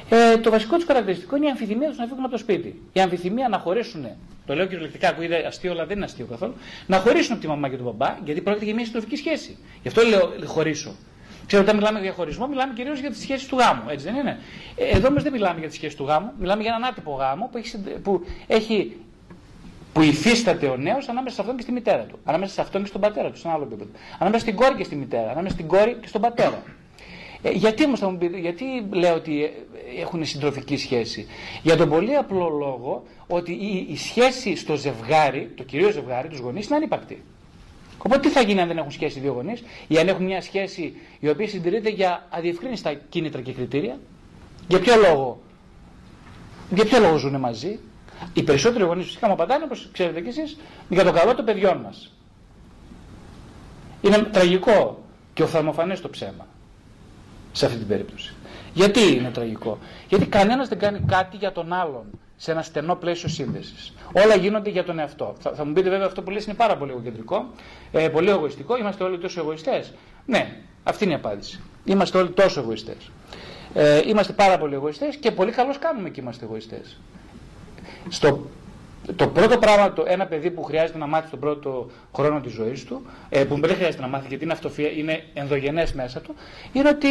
ε, 0.10 0.38
το 0.38 0.50
βασικό 0.50 0.76
τους 0.76 0.86
χαρακτηριστικό 0.86 1.36
είναι 1.36 1.46
η 1.46 1.50
αμφιθυμία 1.50 1.88
τους 1.88 1.98
να 1.98 2.06
φύγουν 2.06 2.24
από 2.24 2.32
το 2.32 2.38
σπίτι. 2.38 2.82
Η 2.94 3.00
αμφιθυμία 3.02 3.50
να 3.50 3.58
χωρίσουν, 3.58 4.08
το 4.46 4.56
λέω 4.56 4.66
κυριολεκτικά 4.66 5.14
που 5.14 5.22
είναι 5.22 5.36
αστείο, 5.36 5.72
αλλά 5.72 5.86
δεν 5.86 5.96
είναι 5.96 6.06
αστείο 6.06 6.26
καθόλου, 6.26 6.54
να 6.88 6.98
χωρίσουν 6.98 7.32
από 7.32 7.42
τη 7.42 7.48
μαμά 7.48 7.70
και 7.70 7.76
τον 7.76 7.86
μπαμπά, 7.86 8.18
γιατί 8.26 8.42
πρόκειται 8.42 8.66
για 8.66 8.74
μια 8.74 8.86
συντροφική 8.86 9.16
σχέση. 9.16 9.58
Γι' 9.82 9.88
αυτό 9.88 10.02
λέω 10.02 10.34
χωρίσω. 10.46 10.96
Ξέρω, 11.48 11.62
όταν 11.62 11.76
μιλάμε 11.76 12.00
για 12.00 12.12
χωρισμό, 12.12 12.48
μιλάμε 12.48 12.74
κυρίως 12.74 13.00
για 13.00 13.10
τις 13.10 13.20
σχέσεις 13.20 13.48
του 13.48 13.58
γάμου. 13.58 13.82
Έτσι 13.90 14.06
δεν 14.06 14.16
είναι; 14.16 14.40
Ε, 14.76 14.98
εδώ 14.98 15.08
όμω 15.08 15.22
δεν 15.22 15.32
μιλάμε 15.32 15.60
για 15.60 15.68
τις 15.68 15.78
σχέσεις 15.78 15.96
του 15.96 16.06
γάμου. 16.06 16.32
Μιλάμε 16.40 16.62
για 16.62 16.74
έναν 16.76 16.90
άτυπο 16.90 17.12
γάμο 17.12 17.50
που 17.52 17.58
έχει, 17.58 17.78
που, 18.04 18.26
έχει, 18.48 18.98
που 19.94 20.02
υφίσταται 20.02 20.68
ο 20.68 20.78
νέος 20.78 21.08
ανάμεσα 21.10 21.36
σε 21.36 21.42
αυτόν 21.42 21.56
και 21.56 21.62
στη 21.62 21.72
μητέρα 21.72 22.04
του. 22.04 22.20
Ανάμεσα 22.24 22.54
σε 22.54 22.62
αυτόν 22.62 22.82
και 22.82 22.88
στον 22.88 23.02
πατέρα 23.02 23.32
του, 23.32 23.38
σε 23.38 23.48
ένα 23.48 23.56
άλλο 23.56 23.64
επίπεδο. 23.64 23.90
Ανάμεσα 24.20 24.42
στην 24.42 24.56
κόρη 24.56 24.76
και 24.76 24.84
στη 24.84 24.96
μητέρα. 24.96 25.32
Ανάμεσα 25.32 25.54
στην 25.54 25.68
κόρη 25.68 25.98
και 26.02 26.08
στον 26.08 26.22
πατέρα. 26.22 26.64
Ε, 27.42 27.52
γιατί 27.52 27.86
όμως 27.86 28.00
θα 28.00 28.10
μου 28.10 28.18
πείτε, 28.18 28.38
γιατί 28.38 28.66
λέω 28.90 29.16
ότι 29.16 29.52
έχουν 30.00 30.26
συντροφική 30.26 30.78
σχέση; 30.78 31.28
Για 31.62 31.78
τον 31.78 31.90
πολύ 31.90 32.16
απλό 32.16 32.50
λόγο 32.50 33.04
ότι 33.28 33.52
η, 33.52 33.88
η 33.90 33.98
σχέση 33.98 34.56
στο 34.56 34.76
ζευγάρι, 34.76 35.52
το 35.56 35.64
κυρίως 35.64 35.94
ζευγάρι, 35.94 36.28
τους 36.28 36.40
γονείς 36.40 36.66
είναι 36.66 36.76
ανύπαρκτη. 36.76 37.24
Οπότε 38.06 38.20
τι 38.20 38.30
θα 38.30 38.42
γίνει 38.42 38.62
αν 38.62 38.68
δεν 38.68 38.78
έχουν 38.78 38.92
σχέση 38.92 39.18
οι 39.20 39.22
δύο 39.22 39.32
γονείς, 39.32 39.64
ή 39.88 39.98
αν 39.98 40.08
έχουν 40.08 40.26
μια 40.26 40.42
σχέση 40.42 40.94
η 41.20 41.30
οποία 41.30 41.48
συντηρείται 41.48 41.90
για 41.90 42.28
αδιευκρίνηστα 42.30 42.94
κίνητρα 42.94 43.42
και 43.42 43.52
κριτήρια; 43.54 44.00
Για 44.68 44.80
ποιο 44.80 44.96
λόγο, 44.96 45.42
για 46.70 46.86
ποιο 46.86 47.00
λόγο 47.00 47.18
ζουν 47.18 47.36
μαζί; 47.40 47.80
Οι 48.34 48.44
περισσότεροι 48.44 48.84
γονείς 48.84 49.06
φυσικά 49.06 49.28
μου 49.28 49.34
απαντάνε, 49.34 49.64
όπως 49.64 49.90
ξέρετε 49.94 50.22
κι 50.22 50.30
εσείς, 50.30 50.58
για 50.90 51.04
το 51.04 51.12
καλό 51.12 51.36
των 51.36 51.46
παιδιών 51.46 51.78
μας. 51.78 52.12
Είναι 54.02 54.18
τραγικό 54.18 55.04
και 55.34 55.44
οφθαλμοφανές 55.44 56.02
το 56.02 56.10
ψέμα 56.10 56.48
σε 57.52 57.66
αυτή 57.66 57.78
την 57.78 57.88
περίπτωση. 57.88 58.34
Γιατί 58.74 59.16
είναι 59.16 59.30
τραγικό, 59.30 59.78
Γιατί 60.08 60.26
κανένας 60.26 60.68
δεν 60.68 60.80
κάνει 60.80 61.00
κάτι 61.08 61.38
για 61.38 61.52
τον 61.52 61.74
άλλον 61.74 62.06
σε 62.44 62.52
ένα 62.52 62.62
στενό 62.62 62.96
πλαίσιο 62.96 63.30
σύνδεσης. 63.30 63.94
Όλα 64.14 64.36
γίνονται 64.36 64.70
για 64.70 64.84
τον 64.84 65.00
εαυτό. 65.00 65.36
Θα, 65.40 65.52
θα 65.54 65.66
μου 65.66 65.74
πείτε 65.74 65.90
βέβαια 65.90 66.06
αυτό 66.06 66.22
που 66.22 66.30
λες 66.30 66.46
είναι 66.46 66.54
πάρα 66.54 66.78
πολύ 66.78 66.92
εγωκεντρικό, 66.92 67.46
ε, 67.92 68.10
πολύ 68.10 68.30
εγωιστικό. 68.30 68.78
Είμαστε 68.78 69.04
όλοι 69.04 69.18
τόσο 69.18 69.40
εγωιστές; 69.40 69.94
Ναι, 70.26 70.56
αυτή 70.84 71.04
είναι 71.04 71.14
η 71.14 71.16
απάντηση. 71.16 71.60
Είμαστε 71.84 72.18
όλοι 72.18 72.30
τόσο 72.30 72.60
εγωιστές. 72.60 73.12
Ε, 73.74 74.02
είμαστε 74.08 74.34
πάρα 74.34 74.58
πολύ 74.58 74.74
εγωιστές 74.74 75.16
και 75.16 75.32
πολύ 75.32 75.52
καλώς 75.52 75.80
κάνουμε 75.80 76.10
και 76.10 76.22
είμαστε 76.22 76.46
εγωιστές. 76.46 77.00
Στο 78.10 78.46
το 79.16 79.28
πρώτο 79.28 79.58
πράγμα, 79.58 79.94
το, 79.94 80.04
ένα 80.08 80.26
παιδί 80.26 80.52
που 80.52 80.64
χρειάζεται 80.64 80.98
να 80.98 81.08
μάθει 81.08 81.30
τον 81.30 81.40
πρώτο 81.40 81.90
χρόνο 82.16 82.40
της 82.40 82.52
ζωής 82.52 82.84
του, 82.84 83.06
ε, 83.30 83.44
που 83.44 83.60
δεν 83.60 83.76
χρειάζεται 83.76 84.02
να 84.02 84.08
μάθει 84.08 84.28
γιατί 84.28 84.44
είναι 84.44 84.54
αυτοφία, 84.54 84.90
είναι 84.90 85.24
ενδογενές 85.34 85.94
μέσα 85.94 86.20
του, 86.22 86.36
είναι 86.72 86.90
ότι 86.90 87.08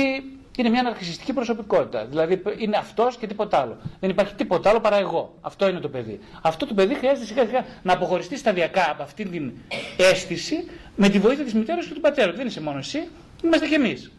είναι 0.57 0.69
μια 0.69 0.81
αναρχιστική 0.81 1.33
προσωπικότητα. 1.33 2.07
Δηλαδή 2.07 2.43
είναι 2.59 2.77
αυτός 2.77 3.17
και 3.17 3.27
τίποτα 3.27 3.59
άλλο. 3.59 3.79
Δεν 4.01 4.11
υπάρχει 4.11 4.35
τίποτα 4.35 4.71
άλλο 4.71 4.81
παρά 4.81 4.99
εγώ. 4.99 5.35
Αυτό 5.41 5.69
είναι 5.69 5.81
το 5.81 5.89
παιδί. 5.89 6.21
Αυτό 6.43 6.67
το 6.67 6.75
παιδί 6.75 6.95
χρειάζεται 6.95 7.27
σιγά 7.27 7.45
σιγά 7.47 7.65
να 7.83 7.93
αποχωριστεί 7.93 8.37
σταδιακά 8.37 8.91
από 8.91 9.03
αυτή 9.03 9.25
την 9.25 9.53
αίσθηση 9.97 10.69
με 10.97 11.09
τη 11.09 11.19
βοήθεια 11.19 11.45
της 11.45 11.55
μητέρας 11.55 11.87
και 11.87 11.95
του 11.95 12.01
πατέρα. 12.01 12.33
Δεν 12.33 12.47
είσαι 12.47 12.61
μόνο 12.61 12.79
εσύ, 12.79 13.09
είμαστε 13.45 13.67
κι 13.67 13.75
εμείς. 13.75 14.11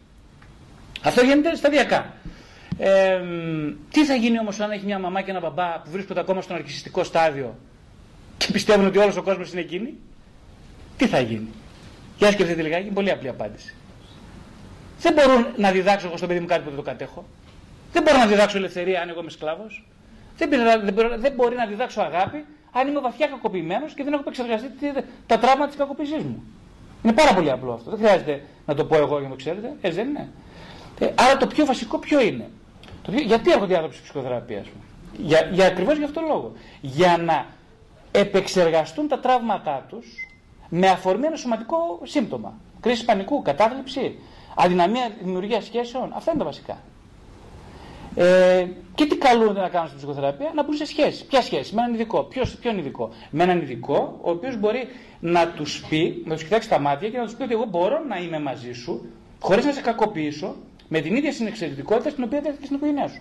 Αυτό 1.02 1.24
γίνεται 1.24 1.54
σταδιακά. 1.56 2.12
Ε, 2.78 3.20
τι 3.90 4.04
θα 4.04 4.14
γίνει 4.14 4.38
όμως 4.38 4.60
αν 4.60 4.70
έχει 4.70 4.84
μια 4.84 4.98
μαμά 4.98 5.22
και 5.22 5.30
ένα 5.30 5.40
μπαμπά 5.40 5.80
που 5.80 5.90
βρίσκονται 5.90 6.20
ακόμα 6.20 6.40
στον 6.40 6.56
αρχιστικό 6.56 7.04
στάδιο 7.04 7.54
και 8.36 8.52
πιστεύουν 8.52 8.86
ότι 8.86 8.98
όλος 8.98 9.16
ο 9.16 9.22
κόσμος 9.22 9.52
είναι 9.52 9.60
εκείνη; 9.60 9.94
Τι 10.96 11.06
θα 11.06 11.20
γίνει; 11.20 11.48
Για 12.18 12.30
σκεφτείτε 12.30 12.62
λιγάκι, 12.62 12.88
πολύ 12.88 13.10
απλή 13.10 13.28
απάντηση. 13.28 13.74
Δεν 15.04 15.12
μπορώ 15.12 15.46
να 15.56 15.70
διδάξω 15.70 16.06
εγώ 16.06 16.16
στο 16.16 16.26
παιδί 16.26 16.40
μου 16.40 16.46
κάτι 16.46 16.60
που 16.60 16.68
δεν 16.68 16.76
το 16.76 16.82
κατέχω. 16.82 17.24
Δεν 17.92 18.02
μπορώ 18.02 18.18
να 18.18 18.26
διδάξω 18.26 18.56
ελευθερία 18.56 19.00
αν 19.02 19.08
εγώ 19.08 19.20
είμαι 19.20 19.30
σκλάβος. 19.30 19.84
Δεν, 20.36 20.48
δεν, 20.50 20.94
δεν 21.18 21.32
μπορεί 21.32 21.56
να 21.56 21.66
διδάξω 21.66 22.00
αγάπη 22.00 22.44
αν 22.72 22.88
είμαι 22.88 23.00
βαθιά 23.00 23.26
κακοποιημένος 23.26 23.92
και 23.94 24.02
δεν 24.04 24.12
έχω 24.12 24.22
επεξεργαστεί 24.22 24.68
τα 25.26 25.38
τραύματα 25.38 25.66
της 25.66 25.76
κακοποίησής 25.76 26.22
μου. 26.22 26.42
Είναι 27.02 27.12
πάρα 27.12 27.34
πολύ 27.34 27.50
απλό 27.50 27.72
αυτό. 27.72 27.90
Δεν 27.90 27.98
χρειάζεται 27.98 28.42
να 28.66 28.74
το 28.74 28.84
πω 28.84 28.96
εγώ 28.96 29.18
για 29.18 29.28
να 29.28 29.28
το 29.28 29.36
ξέρετε. 29.36 29.72
Έτσι 29.80 29.98
δεν 29.98 30.08
είναι. 30.08 30.28
Ε, 30.98 31.12
άρα 31.14 31.36
το 31.36 31.46
πιο 31.46 31.64
βασικό 31.64 31.98
ποιο 31.98 32.20
είναι; 32.20 32.50
Το 33.02 33.10
πιο, 33.10 33.20
γιατί 33.20 33.50
έρχονται 33.50 33.72
οι 33.72 33.76
άνθρωποι 33.76 33.96
στη 33.96 34.04
ψυχοθεραπεία, 34.04 34.64
Για, 35.16 35.48
για 35.52 35.66
ακριβώς 35.66 35.96
γι' 35.98 36.04
αυτό 36.04 36.20
λόγο. 36.20 36.52
Για 36.80 37.16
να 37.16 37.46
επεξεργαστούν 38.10 39.08
τα 39.08 39.18
τραύματά 39.18 39.84
τους 39.88 40.06
με 40.68 40.88
αφορμή 40.88 41.26
ένα 41.26 41.36
σωματικό 41.36 42.00
σύμπτωμα. 42.02 42.54
Κρίση 42.80 43.04
πανικού, 43.04 43.42
κατάθλιψη, 43.42 44.18
αδυναμία 44.54 45.10
δημιουργίας 45.22 45.64
σχέσεων. 45.64 46.12
Αυτά 46.14 46.30
είναι 46.30 46.38
τα 46.40 46.44
βασικά. 46.46 46.78
Ε, 48.16 48.66
και 48.94 49.06
τι 49.06 49.16
καλούνται 49.16 49.60
να 49.60 49.68
κάνουν 49.68 49.86
στην 49.86 49.98
ψυχοθεραπεία, 49.98 50.50
να 50.54 50.64
μπουν 50.64 50.74
σε 50.74 50.84
σχέση. 50.84 51.26
Ποια 51.26 51.42
σχέση, 51.42 51.74
με 51.74 51.80
έναν 51.82 51.94
ειδικό. 51.94 52.22
Ποιος, 52.22 52.56
ποιον 52.56 52.78
ειδικό; 52.78 53.10
Με 53.30 53.42
έναν 53.42 53.60
ειδικό, 53.60 54.18
ο 54.22 54.30
οποίος 54.30 54.56
μπορεί 54.56 54.88
να 55.20 55.48
τους 55.48 55.84
πει, 55.88 56.22
να 56.24 56.34
τους 56.34 56.42
κοιτάξει 56.42 56.68
τα 56.68 56.78
μάτια 56.78 57.08
και 57.08 57.18
να 57.18 57.24
τους 57.24 57.34
πει 57.34 57.42
ότι 57.42 57.52
εγώ 57.52 57.64
μπορώ 57.64 58.04
να 58.08 58.16
είμαι 58.16 58.38
μαζί 58.40 58.72
σου, 58.72 59.06
χωρίς 59.40 59.64
να 59.64 59.72
σε 59.72 59.80
κακοποιήσω, 59.80 60.56
με 60.88 61.00
την 61.00 61.16
ίδια 61.16 61.32
συνεξαιρετικότητα 61.32 62.10
στην 62.10 62.24
οποία 62.24 62.40
δέχεται 62.40 62.64
στην 62.64 62.76
οικογένειά 62.76 63.08
σου. 63.08 63.20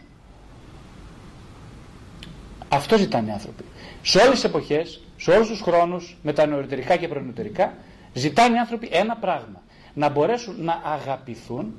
Αυτό 2.70 2.98
ζητάνε 2.98 3.30
οι 3.30 3.32
άνθρωποι. 3.32 3.64
Σε 4.02 4.18
όλες 4.18 4.34
τις 4.34 4.44
εποχές, 4.44 5.04
σε 5.18 5.32
όλους 5.32 5.48
τους 5.48 5.62
χρόνους, 5.62 6.18
με 6.22 6.34
τα 6.34 6.46
νεωτερικά 6.46 6.96
και 6.96 7.08
προνεωτερικά, 7.08 7.74
ζητάνε 8.14 8.56
οι 8.56 8.60
άνθρωποι 8.60 8.90
ένα 8.92 9.16
πράγμα. 9.16 9.63
Να 9.94 10.10
μπορέσουν 10.10 10.56
να 10.64 10.82
αγαπηθούν 10.84 11.74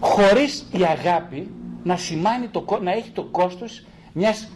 χωρίς 0.00 0.64
η 0.72 0.84
αγάπη 0.84 1.50
να 1.82 1.96
σημάνει 1.96 2.48
το, 2.48 2.78
να 2.82 2.92
έχει 2.92 3.10
το 3.10 3.22
κόστος 3.22 3.84
μιας 4.12 4.48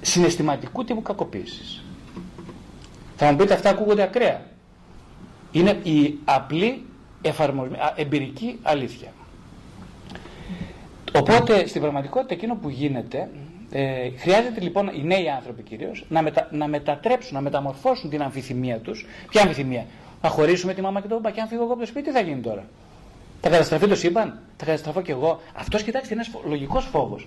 συναισθηματικού 0.00 0.84
τύπου 0.84 1.02
κακοποίησης. 1.02 1.84
Θα 3.16 3.30
μου 3.30 3.36
πείτε 3.36 3.54
αυτά 3.54 3.70
ακούγονται 3.70 4.02
ακραία. 4.02 4.40
Είναι 5.52 5.70
η 5.82 6.18
απλή 6.24 6.84
εμπειρική 7.96 8.58
αλήθεια. 8.62 9.12
Οπότε 11.14 11.66
στην 11.66 11.80
πραγματικότητα 11.80 12.34
εκείνο 12.34 12.54
που 12.54 12.68
γίνεται 12.68 13.28
ε, 13.70 14.10
χρειάζεται 14.16 14.60
λοιπόν 14.60 14.88
οι 14.88 15.02
νέοι 15.04 15.28
άνθρωποι 15.28 15.62
κυρίως 15.62 16.04
να, 16.08 16.22
μετα, 16.22 16.48
να 16.52 16.68
μετατρέψουν, 16.68 17.34
να 17.34 17.40
μεταμορφώσουν 17.40 18.10
την 18.10 18.22
αμφιθυμία 18.22 18.78
τους. 18.78 19.06
Ποια 19.28 19.42
αμφιθυμία, 19.42 19.86
Θα 20.26 20.32
χωρίσουμε 20.32 20.74
τη 20.74 20.80
μάμα 20.80 21.00
και 21.00 21.08
τον 21.08 21.22
παπά 21.22 21.34
και 21.34 21.40
αν 21.40 21.48
φύγω 21.48 21.62
εγώ 21.62 21.72
από 21.72 21.80
το 21.80 21.86
σπίτι, 21.86 22.06
τι 22.06 22.12
θα 22.12 22.20
γίνει 22.20 22.40
τώρα; 22.40 22.64
Θα 23.40 23.48
καταστραφεί 23.48 23.86
το 23.86 23.94
σύμπαν, 23.94 24.38
θα 24.56 24.64
καταστραφώ 24.64 25.02
κι 25.02 25.10
εγώ; 25.10 25.40
Αυτός 25.54 25.82
κοιτάξτε 25.82 26.14
είναι 26.14 26.24
ένας 26.26 26.44
λογικός 26.44 26.84
φόβος. 26.84 27.26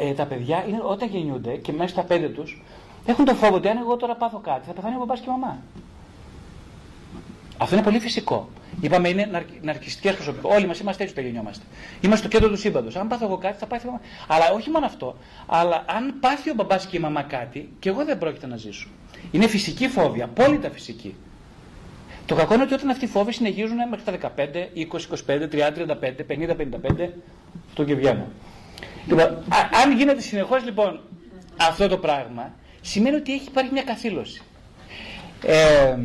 Ε, 0.00 0.12
τα 0.12 0.24
παιδιά 0.24 0.64
είναι, 0.68 0.80
όταν 0.82 1.08
γεννιούνται 1.08 1.56
και 1.56 1.72
μέσα 1.72 1.88
στα 1.88 2.02
πέντε 2.02 2.28
τους 2.28 2.62
έχουν 3.06 3.24
το 3.24 3.34
φόβο 3.34 3.54
ότι 3.54 3.68
αν 3.68 3.76
εγώ 3.76 3.96
τώρα 3.96 4.14
πάθω 4.14 4.38
κάτι 4.38 4.66
θα 4.66 4.72
πεθάνει 4.72 4.94
ο 4.96 4.98
παπάς 4.98 5.20
και 5.20 5.24
η 5.28 5.30
μαμά. 5.30 5.58
Αυτό 7.58 7.74
είναι 7.74 7.84
πολύ 7.84 7.98
φυσικό. 7.98 8.48
Είπαμε 8.80 9.08
είναι 9.08 9.30
ναρκιστικές 9.62 10.14
προσωπικότητε. 10.14 10.54
Όλοι 10.58 10.66
μας 10.66 10.78
είμαστε 10.78 11.02
έτσι 11.02 11.14
που 11.14 11.20
γεννιόμαστε. 11.20 11.64
Είμαστε 12.00 12.26
στο 12.26 12.36
κέντρο 12.36 12.54
του 12.54 12.60
σύμπαντος. 12.60 12.96
Αν 12.96 13.08
πάθω 13.08 13.24
εγώ 13.24 13.36
κάτι, 13.36 13.58
θα 13.58 13.66
πάθει 13.66 13.86
η 13.86 13.90
μαμά. 13.90 14.00
Αλλά 14.28 14.50
όχι 14.52 14.70
μόνο 14.70 14.86
αυτό. 14.86 15.16
Αλλά 15.46 15.84
αν 15.86 16.14
πάθει 16.20 16.50
ο 16.50 16.54
μπαμπά 16.54 16.76
και 16.76 16.96
η 16.96 17.00
μαμά 17.00 17.22
κάτι, 17.22 17.68
και 17.78 17.88
εγώ 17.88 18.04
δεν 18.04 18.18
πρόκειται 18.18 18.46
να 18.46 18.56
ζήσω. 18.56 18.88
Είναι 19.30 19.46
φυσική 19.46 19.88
φόβια, 19.88 20.24
απόλυτα 20.24 20.70
φυσική. 20.70 21.14
Το 22.26 22.34
κακό 22.34 22.54
είναι 22.54 22.62
ότι 22.62 22.74
όταν 22.74 22.90
αυτοί 22.90 23.04
οι 23.04 23.08
φόβοι 23.08 23.32
συνεχίζουν 23.32 23.76
μέχρι 23.90 24.18
τα 24.18 24.32
15, 24.36 24.44
20, 24.76 24.90
25, 25.26 25.42
30, 25.52 25.72
35, 25.88 26.14
50, 26.28 26.56
55, 26.98 27.08
το 27.74 27.84
και 27.84 27.94
βγαίνω. 27.94 28.26
Λοιπόν, 29.06 29.38
αν 29.84 29.96
γίνεται 29.96 30.20
συνεχώς 30.20 30.64
λοιπόν 30.64 31.00
αυτό 31.56 31.88
το 31.88 31.96
πράγμα, 31.96 32.54
σημαίνει 32.80 33.16
ότι 33.16 33.32
έχει 33.32 33.48
υπάρχει 33.48 33.72
μια 33.72 33.82
καθήλωση. 33.82 34.42
Ε, 35.44 35.96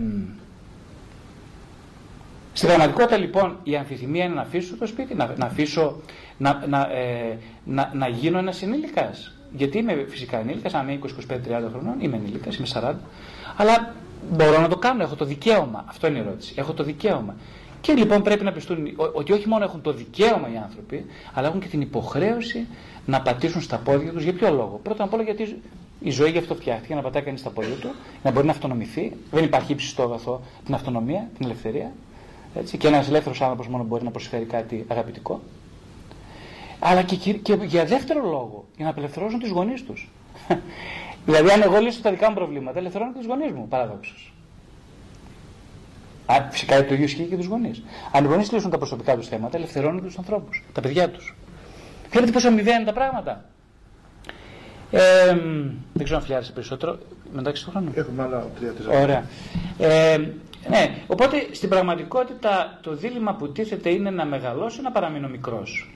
στην 2.54 2.68
πραγματικότητα 2.68 3.18
λοιπόν 3.18 3.60
η 3.64 3.76
αμφιθυμία 3.76 4.24
είναι 4.24 4.34
να 4.34 4.42
αφήσω 4.42 4.76
το 4.78 4.88
σπίτι, 4.88 5.16
να, 5.16 5.34
να 5.38 5.46
αφήσω 5.46 6.02
να, 6.38 6.64
να, 6.68 6.82
ε, 6.82 7.38
να, 7.64 7.92
να 7.94 8.08
γίνω 8.08 8.38
ένας 8.38 8.62
ενήλικας. 8.62 9.32
Γιατί 9.52 9.78
είμαι 9.78 10.06
φυσικά 10.10 10.38
ενήλικας, 10.40 10.74
αν 10.74 10.90
είμαι 10.90 11.00
20, 11.04 11.32
25, 11.32 11.36
30 11.36 11.70
χρονών, 11.72 11.96
είμαι 12.00 12.16
ενήλικας, 12.16 12.56
είμαι 12.56 12.68
40. 12.74 12.94
Αλλά 13.56 13.94
μπορώ 14.32 14.62
να 14.62 14.68
το 14.68 14.78
κάνω, 14.78 15.04
έχω 15.04 15.16
το 15.16 15.26
δικαίωμα. 15.26 15.86
Αυτό 15.88 16.08
είναι 16.08 16.18
η 16.18 16.22
ερώτηση. 16.22 16.54
Έχω 16.58 16.74
το 16.74 16.84
δικαίωμα. 16.84 17.36
Και 17.82 17.94
λοιπόν 17.94 18.22
πρέπει 18.22 18.44
να 18.44 18.52
πιστούν 18.52 18.88
ότι 19.14 19.32
όχι 19.32 19.48
μόνο 19.48 19.64
έχουν 19.64 19.82
το 19.82 19.94
δικαίωμα 19.94 20.50
οι 20.54 20.58
άνθρωποι, 20.64 21.06
αλλά 21.34 21.48
έχουν 21.48 21.60
και 21.60 21.68
την 21.68 21.82
υποχρέωση 21.82 22.68
να 23.06 23.22
πατήσουν 23.22 23.62
στα 23.62 23.78
πόδια 23.78 24.12
τους. 24.12 24.24
Για 24.24 24.34
ποιο 24.34 24.50
λόγο; 24.50 24.80
Πρώτα 24.84 25.04
απ' 25.04 25.14
όλα 25.14 25.24
γιατί 25.24 25.62
η 26.00 26.10
ζωή 26.10 26.32
γι' 26.32 26.38
αυτό 26.38 26.56
φτιάχτηκε, 26.56 26.96
να 26.96 27.02
πατάει 27.02 27.22
κανείς 27.22 27.40
στα 27.40 27.50
πόδια 27.50 27.76
του, 27.76 27.90
να 28.24 28.32
μπορεί 28.32 28.46
να 28.46 28.52
αυτονομηθεί. 28.52 29.14
Δεν 29.32 29.44
υπάρχει 29.44 29.72
ύψιστο 29.72 30.04
αγαθό 30.04 30.42
την 30.66 30.74
αυτονομία, 30.74 31.30
την 31.38 31.46
ελευθερία. 31.46 31.92
Έτσι, 32.56 32.78
και 32.78 32.88
ένας 32.88 33.08
ελεύθερος 33.08 33.42
άνθρωπος 33.42 33.68
μόνο 33.68 33.84
μπορεί 33.84 34.04
να 34.04 34.12
προσφέρει 34.12 34.46
κάτι 34.46 34.86
αγαπητικό. 34.88 35.42
Αλλά 36.80 37.02
και, 37.02 37.16
και 37.16 37.54
για 37.54 37.86
δεύτερο 37.86 38.22
λόγο, 38.24 38.66
για 38.76 38.86
να 38.86 38.92
απελευθερώσουν 38.92 39.40
τους 39.40 39.50
γονείς 39.50 39.84
τους. 39.84 40.10
Δηλαδή, 41.28 41.52
αν 41.52 41.62
εγώ 41.62 41.80
λύσω 41.80 42.02
τα 42.02 42.10
δικά 42.10 42.30
μου 42.30 42.36
προβλήματα, 42.36 42.80
ελευθερώνω 42.80 43.12
και 43.12 43.18
τους 43.18 43.28
γονείς 43.28 43.52
μου, 43.52 43.68
παράδοξος. 43.68 44.34
Φυσικά 46.52 46.86
το 46.86 46.94
ίδιο 46.94 47.06
ισχύει 47.06 47.24
και 47.24 47.36
τους 47.36 47.46
γονείς. 47.46 47.84
Αν 48.12 48.24
οι 48.24 48.28
γονείς 48.28 48.52
λύσουν 48.52 48.72
τα 48.72 48.78
προσωπικά 48.78 49.16
τους 49.16 49.28
θέματα, 49.28 49.58
ελευθερώνουν 49.58 50.04
τους 50.04 50.18
ανθρώπους, 50.18 50.64
τα 50.74 50.82
παιδιά 50.82 51.10
τους. 51.10 51.36
Βλέπετε 52.10 52.32
πόσο 52.32 52.48
αμοιβαία 52.48 52.76
είναι 52.76 52.86
τα 52.86 52.94
πράγματα. 52.94 53.46
Ε, 54.92 55.00
δεν 55.94 56.04
ξέρω 56.04 56.20
αν 56.20 56.26
φλιάρισε 56.26 56.52
περισσότερο 56.52 56.98
μεταξύ 57.34 57.66
του 57.66 57.70
χρόνου. 57.70 57.92
Έχουμε 57.96 58.24
άλλα 58.24 58.46
τρία-τέσσερα. 58.60 59.02
Ωραία. 59.02 59.26
Ε, 59.78 60.18
ναι, 60.70 60.96
οπότε 61.08 61.48
στην 61.52 61.70
πραγματικότητα 61.70 62.80
το 62.82 62.96
δίλημα 62.96 63.34
που 63.34 63.52
τίθεται 63.52 63.90
είναι 63.90 64.10
να 64.10 64.26
μεγαλώσω 64.26 64.80
ή 64.80 64.84
να 64.84 64.92
παραμείνω 64.92 65.28
μικρός. 65.28 65.92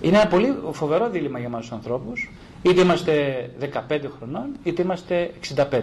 Είναι 0.00 0.16
ένα 0.16 0.26
πολύ 0.26 0.58
φοβερό 0.72 1.10
δίλημα 1.10 1.38
για 1.38 1.48
εμάς 1.48 1.60
τους 1.60 1.72
ανθρώπους. 1.72 2.30
Είτε 2.62 2.80
είμαστε 2.80 3.50
15 3.88 4.00
χρονών, 4.18 4.56
είτε 4.62 4.82
είμαστε 4.82 5.34
65. 5.56 5.80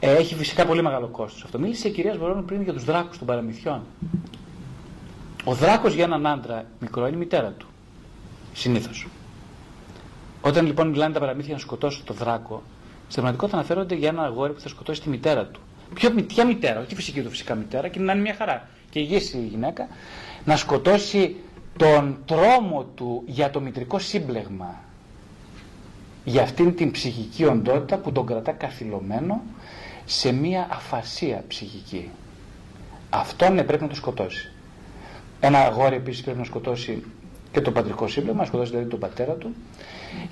Ε, 0.00 0.14
έχει 0.14 0.34
φυσικά 0.34 0.66
πολύ 0.66 0.82
μεγάλο 0.82 1.06
κόστος 1.06 1.44
αυτό. 1.44 1.58
Μίλησε 1.58 1.88
η 1.88 1.90
κυρία 1.90 2.14
Σβορώνου 2.14 2.44
πριν 2.44 2.62
για 2.62 2.72
τους 2.72 2.84
δράκους 2.84 3.18
των 3.18 3.26
παραμυθιών. 3.26 3.82
Ο 5.44 5.54
δράκος 5.54 5.94
για 5.94 6.04
έναν 6.04 6.26
άντρα 6.26 6.64
μικρό 6.80 7.06
είναι 7.06 7.16
η 7.16 7.18
μητέρα 7.18 7.50
του. 7.58 7.66
Συνήθως. 8.52 9.06
Όταν 10.40 10.66
λοιπόν 10.66 10.88
μιλάνε 10.88 11.12
τα 11.12 11.20
παραμύθια 11.20 11.52
να 11.52 11.58
σκοτώσουν 11.58 12.04
τον 12.04 12.16
δράκο, 12.16 12.62
στην 13.08 13.22
πραγματικότητα 13.22 13.56
αναφέρονται 13.56 13.94
για 13.94 14.08
ένα 14.08 14.22
αγόρι 14.22 14.52
που 14.52 14.60
θα 14.60 14.68
σκοτώσει 14.68 15.00
τη 15.00 15.08
μητέρα 15.08 15.46
του. 15.46 15.60
Ποιο, 15.94 16.10
ποια 16.10 16.44
μητέρα, 16.44 16.78
όχι 16.78 16.88
τη 16.88 16.94
φυσική 16.94 17.22
του 17.22 17.30
φυσικά 17.30 17.54
μητέρα, 17.54 17.88
και 17.88 17.98
να 18.00 18.12
είναι 18.12 18.22
μια 18.22 18.34
χαρά. 18.34 18.68
Και 18.90 18.98
υγιής 18.98 19.32
η 19.32 19.46
γυναίκα, 19.46 19.88
να 20.44 20.56
σκοτώσει 20.56 21.36
τον 21.76 22.18
τρόμο 22.24 22.84
του 22.94 23.22
για 23.26 23.50
το 23.50 23.60
μητρικό 23.60 23.98
σύμπλεγμα. 23.98 24.83
Για 26.24 26.42
αυτήν 26.42 26.74
την 26.74 26.90
ψυχική 26.90 27.44
οντότητα 27.44 27.96
που 27.96 28.12
τον 28.12 28.26
κρατά 28.26 28.52
καθυλωμένο 28.52 29.42
σε 30.04 30.32
μία 30.32 30.66
αφασία 30.70 31.44
ψυχική. 31.48 32.10
Αυτόν 33.10 33.54
ναι, 33.54 33.62
πρέπει 33.62 33.82
να 33.82 33.88
το 33.88 33.94
σκοτώσει. 33.94 34.52
Ένα 35.40 35.58
αγόρι 35.58 35.94
επίσης 35.94 36.22
πρέπει 36.22 36.38
να 36.38 36.44
σκοτώσει 36.44 37.02
και 37.52 37.60
το 37.60 37.70
πατρικό 37.70 38.08
σύμπλεγμα, 38.08 38.40
να 38.40 38.46
σκοτώσει 38.46 38.70
δηλαδή 38.70 38.88
τον 38.88 38.98
πατέρα 38.98 39.32
του. 39.32 39.54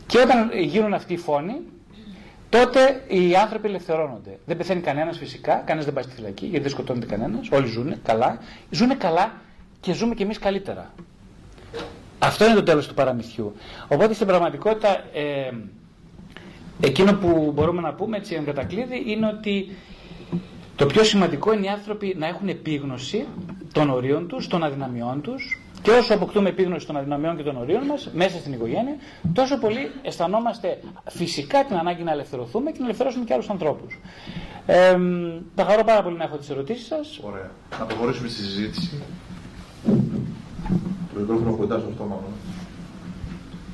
Και 0.06 0.18
όταν 0.18 0.50
γίνουν 0.60 0.94
αυτοί 0.94 1.12
οι 1.12 1.16
φόνοι, 1.16 1.60
τότε 2.48 3.04
οι 3.08 3.36
άνθρωποι 3.36 3.68
ελευθερώνονται. 3.68 4.38
Δεν 4.46 4.56
πεθαίνει 4.56 4.80
κανένας 4.80 5.18
φυσικά, 5.18 5.54
κανένας 5.54 5.84
δεν 5.84 5.94
πάει 5.94 6.04
στη 6.04 6.14
φυλακή, 6.14 6.46
γιατί 6.46 6.62
δεν 6.62 6.70
σκοτώνεται 6.70 7.06
κανένας. 7.06 7.50
Όλοι 7.50 7.66
ζουν 7.66 8.02
καλά. 8.02 8.38
Ζουν 8.70 8.98
καλά 8.98 9.32
και 9.80 9.92
ζούμε 9.92 10.14
κι 10.14 10.22
εμείς 10.22 10.38
καλύτερα. 10.38 10.90
Αυτό 12.18 12.44
είναι 12.44 12.54
το 12.54 12.62
τέλος 12.62 12.88
του 12.88 12.94
παραμυθιού. 12.94 13.54
Οπότε 13.88 14.14
στην 14.14 14.26
πραγματικότητα 14.26 15.04
ε, 15.12 15.50
εκείνο 16.84 17.12
που 17.14 17.52
μπορούμε 17.54 17.80
να 17.80 17.92
πούμε 17.92 18.16
έτσι 18.16 18.34
εν 18.34 18.44
κατακλείδη 18.44 19.02
είναι 19.06 19.26
ότι 19.26 19.76
το 20.76 20.86
πιο 20.86 21.04
σημαντικό 21.04 21.52
είναι 21.52 21.66
οι 21.66 21.68
άνθρωποι 21.68 22.14
να 22.18 22.26
έχουν 22.26 22.48
επίγνωση 22.48 23.26
των 23.72 23.90
ορίων 23.90 24.26
τους, 24.26 24.46
των 24.46 24.64
αδυναμιών 24.64 25.20
τους 25.20 25.60
και 25.82 25.90
όσο 25.90 26.14
αποκτούμε 26.14 26.48
επίγνωση 26.48 26.86
των 26.86 26.96
αδυναμιών 26.96 27.36
και 27.36 27.42
των 27.42 27.56
ορίων 27.56 27.84
μας 27.86 28.10
μέσα 28.14 28.38
στην 28.38 28.52
οικογένεια, 28.52 28.96
τόσο 29.32 29.58
πολύ 29.58 29.90
αισθανόμαστε 30.02 30.80
φυσικά 31.08 31.64
την 31.64 31.76
ανάγκη 31.76 32.02
να 32.02 32.12
ελευθερωθούμε 32.12 32.70
και 32.70 32.78
να 32.78 32.84
ελευθερώσουμε 32.84 33.24
και 33.24 33.32
άλλους 33.32 33.50
ανθρώπους. 33.50 33.98
Ε, 34.66 34.96
θα 35.54 35.64
χαρώ 35.64 35.84
πάρα 35.84 36.02
πολύ 36.02 36.16
να 36.16 36.24
έχω 36.24 36.36
τις 36.36 36.50
ερωτήσεις 36.50 36.86
σας. 36.86 37.20
Ωραία. 37.22 37.50
Να 37.78 37.84
προχωρήσουμε 37.84 38.28
στη 38.28 38.42
συζήτηση. 38.42 39.02
Το 41.14 41.20
μικρόφωνο 41.20 41.56
κοντά 41.56 41.78
στο 41.78 41.90
στόμα 41.94 42.14
μου. 42.14 42.32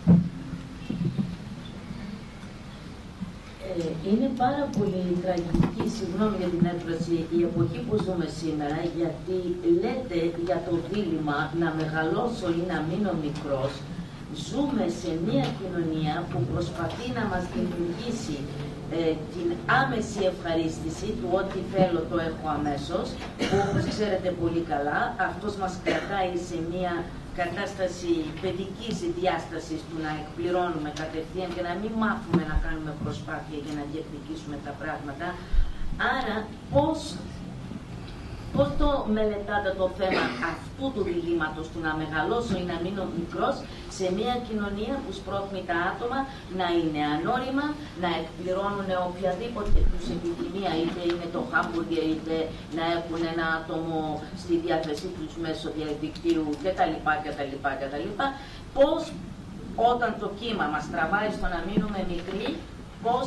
Ε, 0.09 0.17
είναι 4.11 4.29
πάρα 4.43 4.65
πολύ 4.79 5.05
τραγική, 5.23 5.85
συγγνώμη 5.97 6.37
για 6.43 6.51
την 6.55 6.65
έκφραση, 6.73 7.17
η 7.39 7.41
εποχή 7.49 7.79
που 7.87 7.95
ζούμε 8.05 8.27
σήμερα, 8.41 8.79
γιατί 8.99 9.37
λέτε 9.83 10.19
για 10.47 10.59
το 10.67 10.73
δίλημα 10.91 11.39
να 11.63 11.69
μεγαλώσω 11.81 12.47
ή 12.61 12.63
να 12.73 12.79
μείνω 12.89 13.13
μικρός. 13.25 13.73
Ζούμε 14.49 14.85
σε 15.01 15.11
μια 15.27 15.47
κοινωνία 15.59 16.15
που 16.31 16.39
προσπαθεί 16.53 17.07
να 17.19 17.25
μας 17.33 17.45
δημιουργήσει 17.55 18.39
ε, 18.99 19.13
την 19.35 19.49
άμεση 19.81 20.21
ευχαρίστηση 20.33 21.09
του 21.19 21.29
ότι 21.41 21.59
θέλω 21.73 22.01
το 22.11 22.17
έχω 22.29 22.47
αμέσως, 22.59 23.07
που 23.49 23.57
όπως 23.65 23.85
ξέρετε 23.95 24.29
πολύ 24.43 24.63
καλά, 24.73 25.01
αυτός 25.31 25.53
μας 25.61 25.73
κρατάει 25.85 26.33
σε 26.49 26.57
μια 26.73 26.95
κατάσταση 27.41 28.13
παιδικής 28.43 28.97
διάστασης 29.19 29.81
του 29.89 29.97
να 30.05 30.11
εκπληρώνουμε 30.21 30.91
κατευθείαν 31.03 31.49
και 31.55 31.63
να 31.69 31.73
μην 31.81 31.93
μάθουμε 32.03 32.43
να 32.51 32.57
κάνουμε 32.65 32.93
προσπάθεια 33.05 33.59
για 33.65 33.75
να 33.79 33.85
διεκδικήσουμε 33.91 34.57
τα 34.67 34.73
πράγματα. 34.83 35.27
Άρα 36.17 36.37
πώς 36.73 36.99
Πώς 38.55 38.69
το 38.79 38.89
μελετάτε 39.17 39.71
το 39.81 39.87
θέμα 39.99 40.25
αυτού 40.53 40.85
του 40.95 41.03
διλήμματος 41.09 41.67
του 41.71 41.81
να 41.87 41.93
μεγαλώσω 42.01 42.55
ή 42.63 42.65
να 42.73 42.77
μείνω 42.85 43.05
μικρός 43.19 43.57
σε 43.97 44.07
μια 44.19 44.35
κοινωνία 44.49 44.95
που 45.03 45.13
σπρώχνει 45.19 45.61
τα 45.71 45.79
άτομα 45.91 46.19
να 46.61 46.67
είναι 46.79 47.03
ανώριμα, 47.15 47.67
να 48.03 48.09
εκπληρώνουν 48.21 48.91
οποιαδήποτε 49.11 49.79
τους 49.91 50.05
επιθυμία, 50.17 50.73
είτε 50.83 51.01
είναι 51.11 51.27
το 51.35 51.41
χάμπουργκερ, 51.51 52.05
είτε 52.15 52.37
να 52.77 52.85
έχουν 52.97 53.21
ένα 53.33 53.47
άτομο 53.59 54.01
στη 54.43 54.55
διάθεσή 54.65 55.09
τους 55.17 55.33
μέσω 55.45 55.67
διαδικτύου 55.77 56.47
κτλ. 56.63 56.95
κτλ, 57.25 57.53
κτλ. 57.81 58.07
Πώς 58.77 59.01
όταν 59.91 60.11
το 60.23 60.29
κύμα 60.41 60.67
μας 60.75 60.85
τραβάει 60.93 61.31
στο 61.37 61.47
να 61.55 61.61
μείνουμε 61.67 62.01
μικροί, 62.15 62.49
πώς 63.05 63.27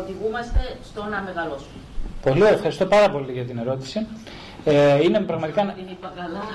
οδηγούμαστε 0.00 0.62
στο 0.88 1.02
να 1.12 1.18
μεγαλώσουμε. 1.26 1.80
Πολύ 2.22 2.42
ευχαριστώ 2.42 2.86
πάρα 2.86 3.10
πολύ 3.10 3.32
για 3.32 3.44
την 3.44 3.58
ερώτηση. 3.58 4.06
Ε, 4.64 5.02
είναι 5.02 5.20
πραγματικά. 5.20 5.74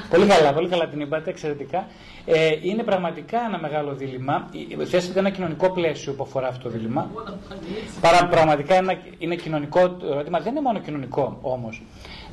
Πολύ 0.09 0.25
καλά, 0.25 0.53
πολύ 0.53 0.67
καλά 0.67 0.87
την 0.87 0.99
είπατε, 0.99 1.29
εξαιρετικά. 1.29 1.87
Ε, 2.25 2.49
είναι 2.61 2.83
πραγματικά 2.83 3.39
ένα 3.47 3.59
μεγάλο 3.59 3.93
δίλημα. 3.93 4.49
Θέσετε 4.85 5.19
ένα 5.19 5.29
κοινωνικό 5.29 5.71
πλαίσιο 5.71 6.13
που 6.13 6.23
αφορά 6.23 6.47
αυτό 6.47 6.63
το 6.63 6.69
δίλημα. 6.69 7.11
Παρά, 8.01 8.27
πραγματικά 8.27 8.75
ένα, 8.75 8.97
είναι 9.17 9.35
κοινωνικό 9.35 9.97
ερώτημα. 10.11 10.39
Δεν 10.39 10.51
είναι 10.51 10.61
μόνο 10.61 10.79
κοινωνικό 10.79 11.37
όμως. 11.41 11.81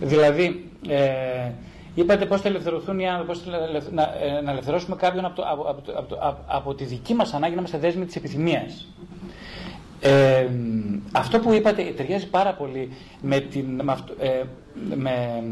Δηλαδή, 0.01 0.71
ε, 0.89 1.51
είπατε 1.95 2.27
πώς 2.27 2.41
θα 2.41 2.49
ελευθερωθούν 2.49 2.99
οι 2.99 3.09
άνθρωποι, 3.09 3.33
πώς 3.33 3.47
να, 3.91 4.03
ε, 4.03 4.41
να 4.41 4.51
ελευθερώσουμε 4.51 4.97
κάποιον 4.97 5.25
από, 5.25 5.35
το, 5.35 5.43
από, 5.49 5.63
από, 5.63 6.15
από, 6.21 6.39
από 6.47 6.75
τη 6.75 6.85
δική 6.85 7.15
μας 7.15 7.35
ανάγκη 7.35 7.53
να 7.55 7.59
είμαστε 7.59 7.79
δέσμοι 7.79 8.05
της 8.05 8.17
επιθυμίας. 8.17 8.87
Ε, 10.01 10.47
αυτό 11.13 11.39
που 11.39 11.53
είπατε 11.53 11.83
ταιριάζει 11.97 12.29
πάρα 12.29 12.53
πολύ 12.53 12.91
με, 13.21 13.41
την, 13.41 13.81
με, 13.83 13.93
αυτό, 13.93 14.15
ε, 14.19 14.43
με, 14.95 15.43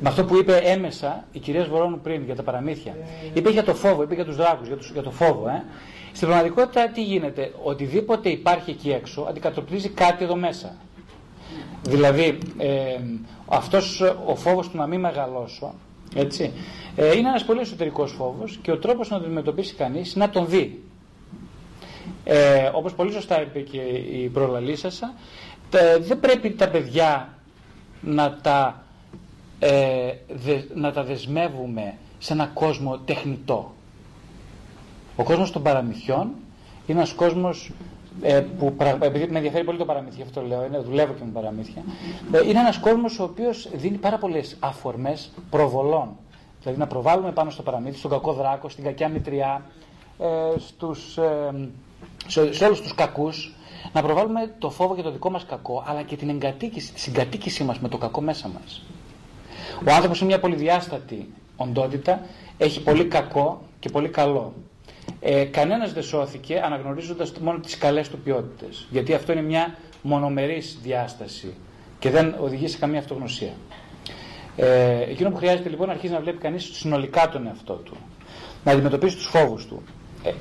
με 0.00 0.08
αυτό 0.08 0.24
που 0.24 0.36
είπε 0.36 0.56
έμεσα 0.56 1.24
η 1.32 1.38
κυρία 1.38 1.64
Σβορώνου 1.64 2.00
πριν 2.02 2.24
για 2.24 2.34
τα 2.36 2.42
παραμύθια. 2.42 2.96
Είπε 3.34 3.50
για 3.50 3.64
το 3.64 3.74
φόβο, 3.74 4.02
είπε 4.02 4.14
για 4.14 4.24
τους 4.24 4.36
δράκους, 4.36 4.66
για, 4.66 4.76
τους, 4.76 4.90
για 4.90 5.02
το 5.02 5.10
φόβο. 5.10 5.48
Ε. 5.48 5.64
Στην 6.12 6.28
πραγματικότητα 6.28 6.88
τι 6.88 7.02
γίνεται, 7.02 7.52
οτιδήποτε 7.62 8.28
υπάρχει 8.28 8.70
εκεί 8.70 8.90
έξω 8.90 9.26
αντικατοπτρίζει 9.28 9.88
κάτι 9.88 10.24
εδώ 10.24 10.36
μέσα. 10.36 10.76
Δηλαδή, 11.82 12.38
ε, 12.58 12.96
αυτός 13.48 14.00
ο 14.26 14.36
φόβος 14.36 14.68
του 14.68 14.76
να 14.76 14.86
μην 14.86 15.00
μεγαλώσω, 15.00 15.74
έτσι, 16.14 16.52
ε, 16.96 17.16
είναι 17.16 17.28
ένας 17.28 17.44
πολύ 17.44 17.60
εσωτερικός 17.60 18.12
φόβος 18.12 18.58
και 18.62 18.70
ο 18.70 18.78
τρόπος 18.78 19.08
να 19.08 19.16
τον 19.16 19.26
αντιμετωπίσει 19.26 19.74
κανείς 19.74 20.14
είναι 20.14 20.24
να 20.24 20.30
τον 20.30 20.46
δει. 20.48 20.82
Ε, 22.24 22.70
όπως 22.72 22.94
πολύ 22.94 23.12
σωστά 23.12 23.42
είπε 23.42 23.60
και 23.60 23.80
η 24.22 24.28
προλαλήσασα, 24.28 25.14
δεν 26.00 26.20
πρέπει 26.20 26.50
τα 26.50 26.68
παιδιά 26.68 27.37
να 28.00 28.38
τα, 28.42 28.82
ε, 29.58 30.12
να 30.74 30.92
τα 30.92 31.04
δεσμεύουμε 31.04 31.94
σε 32.18 32.32
ένα 32.32 32.50
κόσμο 32.54 32.98
τεχνητό. 32.98 33.72
Ο 35.16 35.22
κόσμος 35.22 35.52
των 35.52 35.62
παραμυθιών 35.62 36.30
είναι 36.86 36.98
ένας 36.98 37.12
κόσμος 37.12 37.70
ε, 38.22 38.40
που, 38.58 38.76
επειδή 39.00 39.26
με 39.30 39.36
ενδιαφέρει 39.36 39.64
πολύ 39.64 39.78
το 39.78 39.84
παραμύθι, 39.84 40.22
αυτό 40.22 40.42
λέω, 40.42 40.64
είναι, 40.64 40.78
δουλεύω 40.78 41.12
και 41.12 41.24
με 41.24 41.30
παραμύθια, 41.32 41.82
ε, 42.32 42.48
είναι 42.48 42.58
ένας 42.58 42.78
κόσμος 42.78 43.18
ο 43.18 43.22
οποίος 43.22 43.68
δίνει 43.74 43.96
πάρα 43.96 44.18
πολλές 44.18 44.56
αφορμές 44.60 45.32
προβολών. 45.50 46.16
Δηλαδή 46.62 46.78
να 46.78 46.86
προβάλλουμε 46.86 47.32
πάνω 47.32 47.50
στο 47.50 47.62
παραμύθι, 47.62 47.98
στον 47.98 48.10
κακό 48.10 48.32
δράκο, 48.32 48.68
στην 48.68 48.84
κακιά 48.84 49.08
μητριά, 49.08 49.62
ε, 50.18 50.58
στους, 50.58 51.16
ε, 51.16 51.68
σε, 52.26 52.52
σε 52.52 52.64
όλους 52.64 52.80
τους 52.80 52.94
κακούς, 52.94 53.54
να 53.92 54.02
προβάλλουμε 54.02 54.54
το 54.58 54.70
φόβο 54.70 54.94
για 54.94 55.02
το 55.02 55.10
δικό 55.10 55.30
μας 55.30 55.44
κακό, 55.44 55.84
αλλά 55.86 56.02
και 56.02 56.16
την 56.16 56.28
εγκατοίκηση, 56.28 56.92
τη 56.92 57.00
συγκατοίκησή 57.00 57.64
μας 57.64 57.78
με 57.78 57.88
το 57.88 57.98
κακό 57.98 58.20
μέσα 58.20 58.48
μας. 58.48 58.84
Ο 59.86 59.92
άνθρωπος 59.92 60.18
είναι 60.18 60.28
μια 60.28 60.40
πολυδιάστατη 60.40 61.32
οντότητα, 61.56 62.20
έχει 62.58 62.82
πολύ 62.82 63.04
κακό 63.04 63.62
και 63.80 63.88
πολύ 63.88 64.08
καλό. 64.08 64.52
Ε, 65.20 65.44
κανένας 65.44 65.92
δεν 65.92 66.02
σώθηκε 66.02 66.60
αναγνωρίζοντας 66.64 67.32
μόνο 67.32 67.58
τις 67.58 67.78
καλές 67.78 68.08
του 68.08 68.18
ποιότητες, 68.18 68.86
γιατί 68.90 69.14
αυτό 69.14 69.32
είναι 69.32 69.42
μια 69.42 69.74
μονομερής 70.02 70.78
διάσταση 70.82 71.54
και 71.98 72.10
δεν 72.10 72.34
οδηγεί 72.40 72.68
σε 72.68 72.78
καμία 72.78 72.98
αυτογνωσία. 72.98 73.52
Ε, 74.56 75.02
εκείνο 75.02 75.30
που 75.30 75.36
χρειάζεται 75.36 75.68
λοιπόν 75.68 75.86
να 75.86 75.92
αρχίσει 75.92 76.12
να 76.12 76.20
βλέπει 76.20 76.38
κανείς 76.38 76.70
συνολικά 76.72 77.28
τον 77.28 77.46
εαυτό 77.46 77.72
του, 77.72 77.96
να 78.64 78.72
αντιμετωπίσει 78.72 79.16
τους 79.16 79.26
φόβους 79.26 79.66
του. 79.66 79.82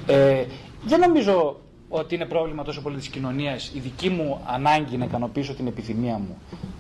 Ε, 0.08 0.14
ε, 0.40 0.46
δεν 0.84 1.00
νομίζω 1.00 1.60
ότι 1.90 2.16
είναι 2.16 2.26
πρόβλημα 2.26 2.64
τόσο 2.64 2.82
πολύ 2.82 2.98
της 2.98 3.08
κοινωνίας 3.08 3.72
η 3.76 3.80
δική 3.80 4.10
μου 4.10 4.42
ανάγκη 4.46 4.98
να 4.98 5.06
ικανοποιήσω 5.06 5.54
την 5.54 5.68
επιθυμία 5.68 6.18
μου 6.18 6.38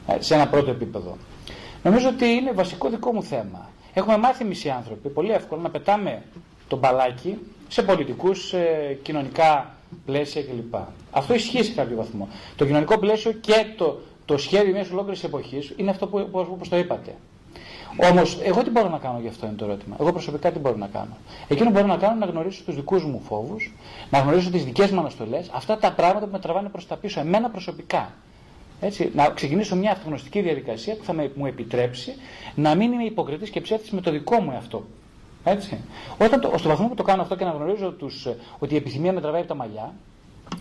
ε, 0.08 0.22
σε 0.22 0.34
ένα 0.34 0.48
πρώτο 0.48 0.72
επίπεδο. 0.72 1.18
Νομίζω 1.84 2.10
ότι 2.10 2.26
είναι 2.26 2.52
βασικό 2.52 2.90
δικό 2.90 3.14
μου 3.14 3.24
θέμα. 3.24 3.70
Έχουμε 3.94 4.18
μάθει 4.18 4.44
μισοί 4.44 4.70
άνθρωποι 4.70 5.10
πολύ 5.10 5.32
εύκολα 5.32 5.62
να 5.62 5.70
πετάμε 5.70 6.24
τον 6.68 6.80
μπαλάκι 6.80 7.38
σε 7.68 7.84
πολιτικούς, 7.84 8.48
σε 8.48 8.60
κοινωνικά 9.02 9.76
πλαίσια 10.06 10.44
κλπ. 10.44 10.76
Αυτό 11.12 11.34
ισχύει 11.34 11.64
σε 11.64 11.74
κάποιο 11.74 11.96
βαθμό. 11.96 12.28
Το 12.56 12.66
κοινωνικό 12.66 12.98
πλαίσιο 12.98 13.32
και 13.32 13.66
το, 13.78 14.00
το 14.26 14.38
σχέδιο 14.38 14.74
μιας 14.74 14.90
ολόκληρης 14.92 15.24
εποχής 15.24 15.74
είναι 15.78 15.90
αυτό 15.90 16.08
που, 16.08 16.30
όπως 16.32 16.70
το 16.70 16.78
είπατε. 16.78 17.16
Όμως, 18.12 18.40
εγώ 18.44 18.64
τι 18.64 18.70
μπορώ 18.70 18.90
να 18.90 18.98
κάνω 18.98 19.20
γι' 19.20 19.28
αυτό 19.28 19.46
είναι 19.46 19.56
το 19.56 19.66
ερώτημα. 19.66 19.96
Εγώ 20.00 20.12
προσωπικά 20.12 20.52
τι 20.52 20.60
μπορώ 20.60 20.76
να 20.76 20.88
κάνω. 20.88 21.18
Εκείνο 21.48 21.68
που 21.68 21.74
μπορώ 21.74 21.88
να 21.88 21.98
κάνω 21.98 22.16
είναι 22.16 22.26
να 22.26 22.32
γνωρίσω 22.32 22.64
τους 22.64 22.76
δικούς 22.76 23.04
μου 23.04 23.22
φόβους, 23.28 23.74
να 24.10 24.20
γνωρίσω 24.20 24.50
τις 24.50 24.66
δικές 24.66 24.92
μου 24.92 25.00
αναστολές, 25.00 25.50
αυτά 25.54 25.78
τα 25.78 25.92
πράγματα 25.92 26.26
που 26.26 26.32
με 26.32 26.40
τραβάνε 26.40 26.70
προς 26.70 26.88
τα 26.88 26.96
πίσω, 26.96 27.20
εμένα 27.20 27.50
προσωπικά. 27.50 28.14
Έτσι, 28.82 29.12
να 29.16 29.30
ξεκινήσω 29.30 29.76
μια 29.76 29.92
αυτογνωστική 29.92 30.42
διαδικασία 30.42 30.96
που 30.96 31.04
θα 31.04 31.14
με, 31.14 31.32
μου 31.36 31.46
επιτρέψει 31.46 32.16
να 32.56 32.76
μην 32.76 32.92
είμαι 32.92 33.04
υποκριτής 33.04 33.50
και 33.50 33.62
ψεύτης 33.62 33.92
με 33.92 34.02
το 34.02 34.12
δικό 34.12 34.42
μου 34.42 34.52
εαυτό. 34.52 34.86
Έτσι. 35.44 35.78
Όταν 36.18 36.40
το, 36.40 36.54
στο 36.58 36.70
βαθμό 36.70 36.88
που 36.88 36.96
το 36.96 37.04
κάνω 37.04 37.22
αυτό 37.22 37.36
και 37.36 37.46
να 37.46 37.52
γνωρίζω 37.52 37.92
τους, 37.92 38.28
ότι 38.60 38.74
η 38.74 38.78
επιθυμία 38.78 39.14
με 39.14 39.22
τραβάει 39.22 39.40
από 39.40 39.50
τα 39.50 39.56
μαλλιά, 39.56 39.94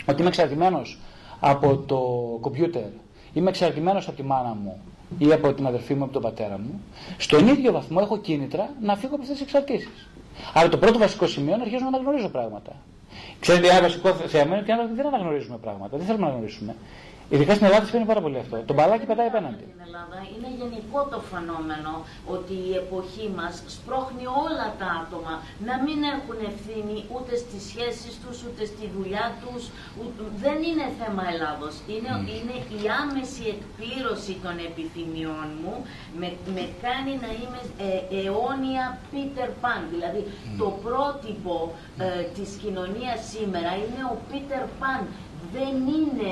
ότι 0.07 0.21
είμαι 0.21 0.29
εξαρτημένος 0.29 0.99
από 1.41 1.77
το 1.77 1.99
κομπιούτερ, 2.41 2.89
είμαι 3.33 3.49
εξαρτημένος 3.49 4.09
από 4.09 4.17
τη 4.17 4.23
μάνα 4.23 4.57
μου, 4.63 4.81
ή 5.19 5.33
από 5.33 5.53
την 5.53 5.67
αδερφή 5.67 5.95
μου, 5.95 6.05
από 6.05 6.13
τον 6.13 6.23
πατέρα 6.23 6.59
μου, 6.59 6.81
στον 7.19 7.49
ίδιο 7.49 7.73
βαθμό 7.73 7.99
έχω 8.03 8.19
κίνητρα 8.19 8.71
να 8.81 8.97
φύγω 8.97 9.13
από 9.15 9.23
αυτές 9.23 9.37
τις 9.37 9.47
εξαρτήσεις. 9.47 10.09
Άρα 10.55 10.69
το 10.69 10.77
πρώτο 10.77 10.99
βασικό 10.99 11.27
σημείο 11.27 11.49
είναι 11.49 11.57
να 11.57 11.63
αρχίσω 11.63 11.83
να 11.83 11.89
αναγνωρίζω 11.89 12.29
πράγματα. 12.29 12.73
Ξέρετε, 13.41 13.69
ένα 13.69 13.81
βασικό 13.81 14.13
θέμα 14.13 14.57
είναι 14.57 14.83
ότι 14.83 14.95
δεν 14.95 15.07
αναγνωρίζουμε 15.07 15.57
πράγματα. 15.57 15.97
Δεν 15.97 16.07
θέλουμε 16.07 16.25
να 16.25 16.29
αναγνωρίσουμε. 16.29 16.75
Ειδικά 17.35 17.53
στην 17.55 17.67
Ελλάδα 17.67 17.85
συμβαίνει 17.85 18.09
πάρα 18.13 18.21
πολύ 18.25 18.39
αυτό. 18.45 18.57
Το 18.71 18.75
μπαλάκι 18.75 19.07
πετάει 19.11 19.29
απέναντι. 19.33 19.65
Στην 19.69 19.83
Ελλάδα 19.89 20.19
είναι 20.33 20.49
γενικό 20.61 21.01
το 21.13 21.19
φαινόμενο 21.31 21.93
ότι 22.37 22.55
η 22.71 22.73
εποχή 22.83 23.27
μας 23.39 23.55
σπρώχνει 23.77 24.25
όλα 24.45 24.69
τα 24.81 24.89
άτομα 25.03 25.35
να 25.69 25.75
μην 25.85 25.99
έχουν 26.15 26.39
ευθύνη 26.51 26.97
ούτε 27.15 27.33
στις 27.43 27.63
σχέσεις 27.71 28.13
τους, 28.23 28.37
ούτε 28.47 28.63
στη 28.73 28.85
δουλειά 28.97 29.27
τους. 29.43 29.63
Δεν 30.45 30.59
είναι 30.69 30.87
θέμα 31.01 31.23
Ελλάδος. 31.33 31.75
Είναι, 31.95 32.11
είναι 32.37 32.57
η 32.79 32.81
άμεση 33.03 33.45
εκπλήρωση 33.55 34.33
των 34.45 34.55
επιθυμιών 34.69 35.47
μου 35.63 35.75
με, 36.21 36.29
με 36.57 36.65
κάνει 36.85 37.13
να 37.25 37.31
είμαι 37.41 37.61
ε, 37.87 37.99
αιώνια 38.19 38.85
Peter 39.11 39.51
Pan. 39.63 39.83
Δηλαδή 39.95 40.21
το 40.61 40.69
πρότυπο 40.85 41.55
ε, 41.99 42.23
της 42.37 42.51
κοινωνίας 42.63 43.19
σήμερα 43.33 43.71
είναι 43.83 44.03
ο 44.13 44.15
Peter 44.29 44.65
Pan 44.81 45.03
δεν 45.59 45.75
είναι 45.95 46.31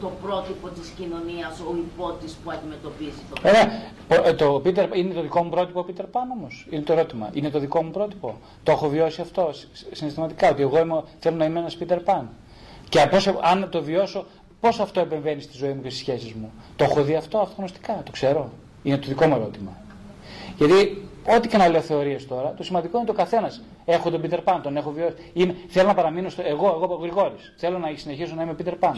το 0.00 0.12
πρότυπο 0.22 0.68
της 0.68 0.88
κοινωνίας 0.88 1.60
ο 1.60 1.74
υπότης 1.76 2.32
που 2.44 2.50
αντιμετωπίζει 2.50 3.22
το 3.30 3.40
πρόβλημα. 3.40 4.34
το 4.34 4.62
Peter, 4.64 4.96
είναι 4.96 5.14
το 5.14 5.22
δικό 5.22 5.42
μου 5.42 5.50
πρότυπο 5.50 5.80
ο 5.80 5.84
Peter 5.88 6.04
Pan 6.12 6.26
όμως, 6.32 6.66
είναι 6.70 6.82
το 6.82 6.92
ερώτημα. 6.92 7.30
Είναι 7.32 7.50
το 7.50 7.58
δικό 7.58 7.82
μου 7.82 7.90
πρότυπο; 7.90 8.38
Το 8.62 8.72
έχω 8.72 8.88
βιώσει 8.88 9.20
αυτό 9.20 9.50
συναισθηματικά, 9.92 10.50
ότι 10.50 10.62
εγώ 10.62 10.78
είμαι, 10.78 11.02
θέλω 11.18 11.36
να 11.36 11.44
είμαι 11.44 11.58
ένας 11.58 11.78
Peter 11.80 11.98
Pan. 12.04 12.22
Και 12.88 13.06
πώς, 13.10 13.26
αν 13.26 13.68
το 13.70 13.82
βιώσω, 13.82 14.26
πώς 14.60 14.80
αυτό 14.80 15.00
επεμβαίνει 15.00 15.40
στη 15.40 15.56
ζωή 15.56 15.72
μου 15.72 15.82
και 15.82 15.88
στις 15.90 16.00
σχέσεις 16.00 16.32
μου; 16.32 16.52
Το 16.76 16.84
έχω 16.84 17.02
δει 17.02 17.14
αυτό 17.14 17.38
αυτογνωστικά, 17.38 18.02
το 18.04 18.10
ξέρω. 18.10 18.50
Είναι 18.82 18.96
το 18.96 19.08
δικό 19.08 19.26
μου 19.26 19.34
ερώτημα. 19.34 19.76
Γιατί 20.56 21.07
Ό,τι 21.36 21.48
και 21.48 21.56
να 21.56 21.68
λέω 21.68 21.80
θεωρίες 21.80 22.26
τώρα, 22.26 22.54
το 22.56 22.62
σημαντικό 22.62 22.96
είναι 22.96 23.06
το 23.06 23.12
καθένας. 23.12 23.62
Έχω 23.84 24.10
τον 24.10 24.22
Peter 24.24 24.38
Pan, 24.44 24.60
τον 24.62 24.76
έχω 24.76 24.90
βιώσει. 24.90 25.14
Είμαι, 25.32 25.54
θέλω 25.68 25.86
να 25.86 25.94
παραμείνω 25.94 26.28
στο. 26.28 26.42
Εγώ, 26.46 26.80
εγώ 26.82 26.94
Γρηγόρης. 26.94 27.52
Θέλω 27.56 27.78
να 27.78 27.88
συνεχίσω 27.94 28.34
να 28.34 28.42
είμαι 28.42 28.56
Peter 28.64 28.74
Pan. 28.80 28.96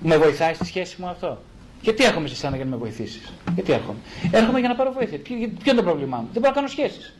Με, 0.00 0.16
βοηθάει 0.16 0.54
στη 0.54 0.64
σχέση 0.64 0.96
μου 1.00 1.06
αυτό; 1.06 1.38
Γιατί 1.80 2.04
έρχομαι 2.04 2.28
σε 2.28 2.34
εσένα 2.34 2.56
για 2.56 2.64
να 2.64 2.70
με 2.70 2.76
βοηθήσεις; 2.76 3.32
Γιατί 3.54 3.72
έρχομαι. 3.72 3.98
Έρχομαι 4.32 4.58
για 4.58 4.68
να 4.68 4.74
πάρω 4.74 4.92
βοήθεια. 4.92 5.18
Ποιο, 5.18 5.36
ποιο 5.36 5.72
είναι 5.72 5.80
το 5.80 5.82
πρόβλημά 5.82 6.16
μου; 6.16 6.28
Δεν 6.32 6.42
μπορώ 6.42 6.48
να 6.48 6.56
κάνω 6.56 6.68
σχέσεις. 6.68 7.14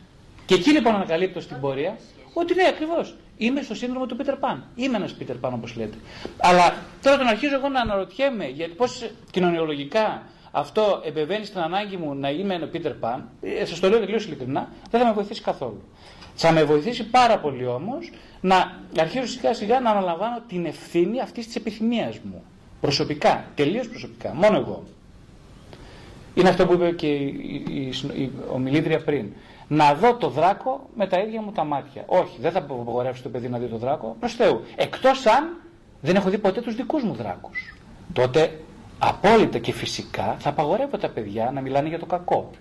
Και 0.45 0.53
εκεί 0.53 0.71
λοιπόν 0.71 0.95
ανακαλύπτω 0.95 1.41
στην 1.41 1.59
πορεία 1.59 1.97
ότι 2.33 2.53
ναι, 2.53 2.63
ακριβώς. 2.67 3.15
Είμαι 3.37 3.61
στο 3.61 3.75
σύνδρομο 3.75 4.05
του 4.05 4.17
Peter 4.19 4.33
Pan. 4.33 4.57
Είμαι 4.75 4.97
ένας 4.97 5.15
Peter 5.19 5.35
Pan 5.41 5.51
όπως 5.53 5.75
λέτε. 5.75 5.97
Αλλά 6.37 6.75
τώρα 7.01 7.17
τον 7.17 7.27
αρχίζω 7.27 7.55
εγώ 7.55 7.69
να 7.69 7.81
αναρωτιέμαι 7.81 8.45
γιατί 8.45 8.71
πώς 8.71 9.11
κοινωνιολογικά 9.31 10.23
αυτό 10.51 11.01
επεμβαίνει 11.05 11.45
στην 11.45 11.59
ανάγκη 11.59 11.97
μου 11.97 12.13
να 12.15 12.29
είμαι 12.29 12.53
ένα 12.53 12.69
Peter 12.73 12.93
Pan, 13.01 13.19
ε, 13.41 13.65
σας 13.65 13.79
το 13.79 13.89
λέω 13.89 13.99
τελείως 13.99 14.25
ειλικρινά, 14.25 14.69
δεν 14.89 15.01
θα 15.01 15.07
με 15.07 15.13
βοηθήσει 15.13 15.41
καθόλου. 15.41 15.81
Θα 16.35 16.51
με 16.51 16.63
βοηθήσει 16.63 17.03
πάρα 17.03 17.39
πολύ 17.39 17.65
όμως 17.65 18.11
να 18.41 18.81
αρχίσω 18.99 19.27
σιγά 19.27 19.53
σιγά 19.53 19.79
να 19.79 19.89
αναλαμβάνω 19.89 20.41
την 20.47 20.65
ευθύνη 20.65 21.21
αυτής 21.21 21.45
της 21.45 21.55
επιθυμίας 21.55 22.17
μου. 22.23 22.43
Προσωπικά, 22.81 23.45
τελείως 23.55 23.89
προσωπικά, 23.89 24.33
μόνο 24.33 24.57
εγώ. 24.57 24.83
Είναι 26.33 26.49
αυτό 26.49 26.65
που 26.67 26.73
είπε 26.73 26.91
και 26.91 27.07
η, 27.07 27.63
η, 27.69 28.21
η 28.21 28.31
ομιλήτρια 28.53 29.03
πριν. 29.03 29.31
Να 29.67 29.93
δω 29.93 30.15
το 30.15 30.29
δράκο 30.29 30.89
με 30.95 31.07
τα 31.07 31.19
ίδια 31.19 31.41
μου 31.41 31.51
τα 31.51 31.63
μάτια. 31.63 32.03
Όχι, 32.05 32.37
δεν 32.41 32.51
θα 32.51 32.59
απογορεύσει 32.59 33.23
το 33.23 33.29
παιδί 33.29 33.49
να 33.49 33.57
δει 33.57 33.65
το 33.65 33.77
δράκο. 33.77 34.15
Προς 34.19 34.33
Θεού. 34.33 34.63
Εκτός 34.75 35.25
αν 35.25 35.61
δεν 36.01 36.15
έχω 36.15 36.29
δει 36.29 36.37
ποτέ 36.37 36.61
τους 36.61 36.75
δικούς 36.75 37.03
μου 37.03 37.13
δράκους. 37.13 37.75
Τότε 38.13 38.59
απόλυτα 38.99 39.57
και 39.57 39.71
φυσικά 39.71 40.35
θα 40.39 40.49
απαγορεύω 40.49 40.97
τα 40.97 41.09
παιδιά 41.09 41.51
να 41.53 41.61
μιλάνε 41.61 41.87
για 41.87 41.99
το 41.99 42.05
κακό. 42.05 42.51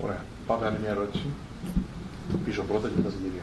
Ωραία. 0.00 0.24
Πάμε 0.46 0.66
άλλη 0.66 0.78
μια 0.80 0.90
ερώτηση. 0.90 1.24
Πίσω 2.44 2.62
πρώτα 2.62 2.88
και 2.88 2.94
μετά 2.96 3.10
στην 3.10 3.22
κυρία. 3.22 3.42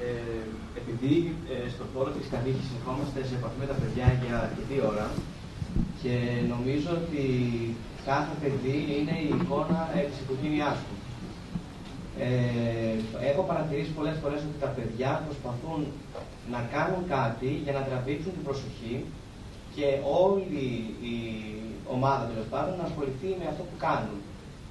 Ε, 0.00 0.42
επειδή 0.80 1.36
ε, 1.50 1.68
στον 1.68 1.86
χώρο 1.94 2.10
της 2.10 2.28
Καλύχης 2.30 2.66
συνεχόμαστε 2.68 3.24
σε 3.24 3.34
επαφή 3.34 3.58
με 3.58 3.66
τα 3.66 3.76
παιδιά 3.80 4.06
για 4.22 4.36
αρκετή 4.46 4.86
ώρα 4.92 5.10
και 6.02 6.14
νομίζω 6.48 6.90
ότι 6.90 7.24
κάθε 8.04 8.34
παιδί 8.40 8.76
είναι 8.96 9.16
η 9.26 9.28
εικόνα 9.40 9.80
της 10.10 10.20
οικογένειάς 10.20 10.76
του. 10.86 10.94
Ε, 12.18 13.26
έχω 13.30 13.42
παρατηρήσει 13.50 13.92
πολλές 13.98 14.16
φορές 14.22 14.40
ότι 14.48 14.58
τα 14.64 14.70
παιδιά 14.76 15.10
προσπαθούν 15.26 15.80
να 16.54 16.60
κάνουν 16.74 17.02
κάτι 17.16 17.50
για 17.64 17.74
να 17.76 17.82
τραβήξουν 17.88 18.32
την 18.36 18.44
προσοχή 18.48 18.94
και 19.74 19.86
όλη 20.22 20.66
η 21.12 21.16
ομάδα 21.96 22.24
τέλος 22.30 22.48
πάντων 22.52 22.72
να 22.80 22.84
ασχοληθεί 22.88 23.30
με 23.40 23.46
αυτό 23.52 23.62
που 23.68 23.76
κάνουν. 23.86 24.18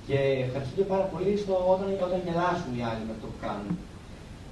Και 0.08 0.18
ευχαριστούνται 0.46 0.88
πάρα 0.94 1.06
πολύ 1.14 1.34
στο 1.44 1.54
όταν, 1.74 1.88
όταν 2.08 2.20
γελάσουν 2.26 2.72
οι 2.78 2.84
άλλοι 2.90 3.04
με 3.08 3.14
αυτό 3.16 3.28
που 3.32 3.40
κάνουν. 3.48 3.74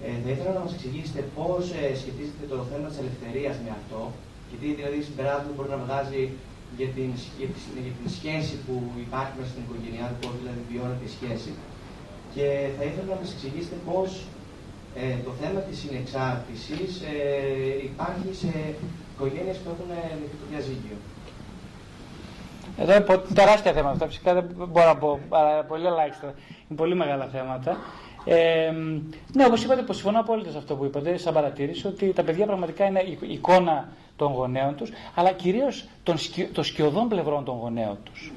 Ε, 0.05 0.09
θα 0.23 0.29
ήθελα 0.33 0.51
να 0.57 0.63
μας 0.65 0.73
εξηγήσετε 0.77 1.21
πώς 1.37 1.61
ε, 1.79 1.83
σχετίζεται 2.01 2.45
το 2.53 2.57
θέμα 2.69 2.85
της 2.91 2.99
ελευθερίας 3.03 3.55
με 3.63 3.69
αυτό, 3.79 4.01
γιατί 4.49 4.67
δηλαδή 4.79 4.97
συμπεράσματα 5.07 5.53
μπορεί 5.55 5.69
να 5.75 5.81
βγάζει 5.85 6.23
για 6.77 6.89
την, 6.95 7.09
για, 7.39 7.47
για 7.85 7.93
την 7.99 8.07
σχέση 8.17 8.55
που 8.65 8.75
υπάρχει 9.05 9.33
μέσα 9.37 9.49
στην 9.53 9.63
οικογένειά 9.65 10.05
του, 10.09 10.17
πώς 10.23 10.33
δηλαδή 10.41 10.61
βιώνεται 10.69 11.05
η 11.09 11.13
σχέση, 11.17 11.49
και 12.35 12.67
θα 12.77 12.83
ήθελα 12.83 13.07
να 13.09 13.15
μας 13.21 13.31
εξηγήσετε 13.33 13.75
πώς 13.89 14.09
ε, 14.95 15.15
το 15.25 15.31
θέμα 15.41 15.59
της 15.59 15.77
συνεξάρτησης 15.79 17.01
ε, 17.01 17.83
υπάρχει 17.89 18.29
σε 18.41 18.51
οικογένειες 19.13 19.57
που 19.57 19.69
έχουν 19.73 19.87
το 20.41 20.45
διαζύγιο. 20.49 20.97
Εδώ 22.77 22.95
είναι 22.95 23.21
τεράστια 23.33 23.73
θέματα. 23.73 24.07
Φυσικά 24.07 24.33
δεν 24.33 24.45
μπορώ 24.69 24.85
να 24.85 24.97
πω, 24.97 25.19
αλλά 25.29 25.63
πολύ 25.63 25.85
ελάχιστα. 25.85 26.33
Είναι 26.69 26.79
πολύ 26.79 26.95
μεγάλα 26.95 27.27
θέματα. 27.27 27.77
Ε, 28.25 28.71
ναι, 29.33 29.45
όπως 29.45 29.63
είπατε, 29.63 29.81
που 29.81 29.93
συμφωνώ 29.93 30.19
απόλυτα 30.19 30.51
σε 30.51 30.57
αυτό 30.57 30.75
που 30.75 30.85
είπατε, 30.85 31.17
σαν 31.17 31.33
παρατήρηση, 31.33 31.87
ότι 31.87 32.13
τα 32.13 32.23
παιδιά 32.23 32.45
πραγματικά 32.45 32.85
είναι 32.85 32.99
η 32.99 33.17
εικόνα 33.27 33.89
των 34.15 34.31
γονέων 34.31 34.75
τους, 34.75 34.89
αλλά 35.15 35.31
κυρίως 35.31 35.85
των, 36.03 36.15
των 36.53 36.63
σκιωδών 36.63 37.07
πλευρών 37.07 37.45
των 37.45 37.57
γονέων 37.57 37.97
τους. 38.03 38.31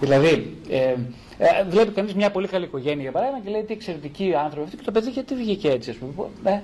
Δηλαδή, 0.00 0.56
ε, 0.68 0.94
ε, 1.38 1.64
βλέπει 1.68 1.90
κανείς 1.92 2.14
μια 2.14 2.30
πολύ 2.30 2.48
καλή 2.48 2.64
οικογένεια 2.64 3.02
για 3.02 3.12
παράδειγμα 3.12 3.40
και 3.44 3.50
λέει 3.50 3.62
τι 3.62 3.72
εξαιρετικοί 3.72 4.34
άνθρωποι 4.34 4.64
αυτοί 4.64 4.76
και 4.76 4.82
το 4.84 4.92
παιδί 4.92 5.10
γιατί 5.10 5.34
βγήκε 5.34 5.70
έτσι, 5.70 5.90
ας 5.90 5.96
πούμε. 5.96 6.12
Ε, 6.44 6.50
ναι, 6.50 6.60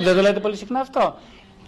ε, 0.00 0.04
δεν 0.04 0.14
το 0.14 0.20
λέτε 0.20 0.40
πολύ 0.40 0.56
συχνά 0.56 0.80
αυτό. 0.80 1.16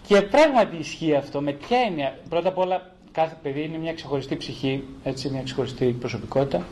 Και 0.07 0.21
πράγματι 0.21 0.77
ισχύει 0.77 1.15
αυτό. 1.15 1.41
Με 1.41 1.51
ποια 1.51 1.77
έννοια, 1.87 2.17
πρώτα 2.29 2.49
απ' 2.49 2.57
όλα, 2.57 2.91
κάθε 3.11 3.35
παιδί 3.41 3.63
είναι 3.63 3.77
μια 3.77 3.93
ξεχωριστή 3.93 4.35
ψυχή, 4.35 4.83
έτσι, 5.03 5.29
μια 5.29 5.43
ξεχωριστή 5.43 5.85
προσωπικότητα, 5.85 6.65